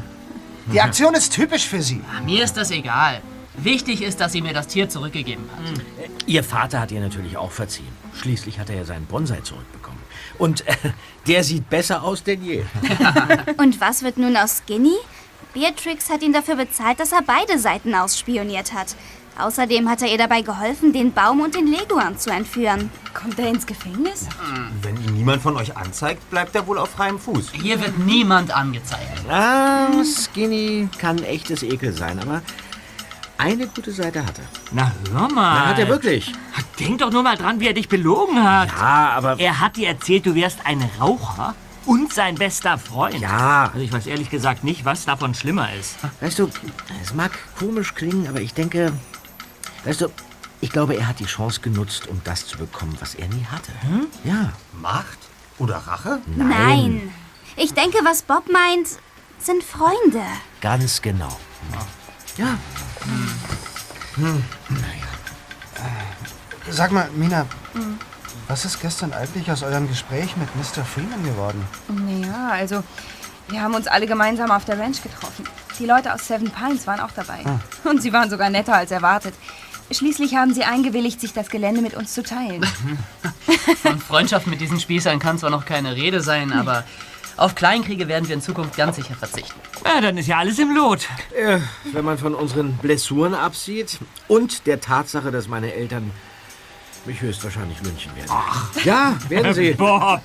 [0.70, 2.02] Die Aktion ist typisch für sie.
[2.24, 3.20] Mir ist das egal.
[3.56, 5.82] Wichtig ist, dass sie mir das Tier zurückgegeben hat.
[6.26, 7.92] Ihr Vater hat ihr natürlich auch verziehen.
[8.14, 10.00] Schließlich hat er ja seinen Bonsai zurückbekommen.
[10.38, 10.74] Und äh,
[11.26, 12.64] der sieht besser aus denn je.
[13.58, 14.96] Und was wird nun aus Skinny?
[15.52, 18.96] Beatrix hat ihn dafür bezahlt, dass er beide Seiten ausspioniert hat.
[19.38, 22.90] Außerdem hat er ihr dabei geholfen, den Baum und den Leguan zu entführen.
[23.22, 24.26] Kommt er ins Gefängnis?
[24.80, 27.52] Wenn ihn niemand von euch anzeigt, bleibt er wohl auf freiem Fuß.
[27.52, 29.30] Hier wird niemand angezeigt.
[29.30, 32.42] Ah, Skinny kann echtes Ekel sein, aber
[33.38, 34.44] eine gute Seite hat er.
[34.72, 35.54] Na, hör mal.
[35.54, 36.32] Na, hat er wirklich.
[36.80, 38.70] Denk doch nur mal dran, wie er dich belogen hat.
[38.70, 39.38] Ja, aber...
[39.38, 41.54] Er hat dir erzählt, du wärst ein Raucher
[41.86, 43.20] und sein bester Freund.
[43.20, 43.70] Ja.
[43.72, 45.96] Also ich weiß ehrlich gesagt nicht, was davon schlimmer ist.
[46.20, 46.50] Weißt du,
[47.00, 48.92] es mag komisch klingen, aber ich denke...
[49.84, 50.08] Weißt du,
[50.62, 53.72] ich glaube, er hat die Chance genutzt, um das zu bekommen, was er nie hatte.
[53.82, 54.06] Hm?
[54.24, 54.52] Ja.
[54.80, 55.18] Macht?
[55.58, 56.20] Oder Rache?
[56.36, 57.12] Nein.
[57.56, 58.88] Ich denke, was Bob meint,
[59.38, 60.22] sind Freunde.
[60.60, 61.36] Ganz genau.
[62.36, 62.56] Ja.
[64.14, 64.44] Hm.
[66.70, 67.44] Sag mal, Mina,
[68.46, 70.84] was ist gestern eigentlich aus eurem Gespräch mit Mr.
[70.84, 71.66] Freeman geworden?
[71.88, 72.84] Naja, also
[73.48, 75.44] wir haben uns alle gemeinsam auf der Ranch getroffen.
[75.78, 77.44] Die Leute aus Seven Pines waren auch dabei.
[77.44, 77.58] Ah.
[77.88, 79.34] Und sie waren sogar netter als erwartet.
[79.90, 82.64] Schließlich haben sie eingewilligt, sich das Gelände mit uns zu teilen.
[83.82, 86.84] Von Freundschaft mit diesen Spießern kann zwar noch keine Rede sein, aber
[87.36, 89.58] auf Kleinkriege werden wir in Zukunft ganz sicher verzichten.
[89.84, 91.08] Ja, dann ist ja alles im Lot.
[91.36, 91.58] Äh,
[91.92, 96.10] wenn man von unseren Blessuren absieht und der Tatsache, dass meine Eltern
[97.06, 98.30] mich höchstwahrscheinlich lynchen werden.
[98.84, 99.72] Ja, werden Sie.
[99.72, 100.20] Bob,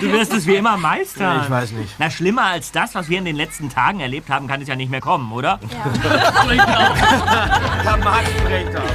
[0.00, 1.42] du wirst es wie immer meistern.
[1.44, 1.94] Ich weiß nicht.
[1.98, 4.76] Na, schlimmer als das, was wir in den letzten Tagen erlebt haben, kann es ja
[4.76, 5.58] nicht mehr kommen, oder?
[7.84, 8.90] Der Mann springt auf.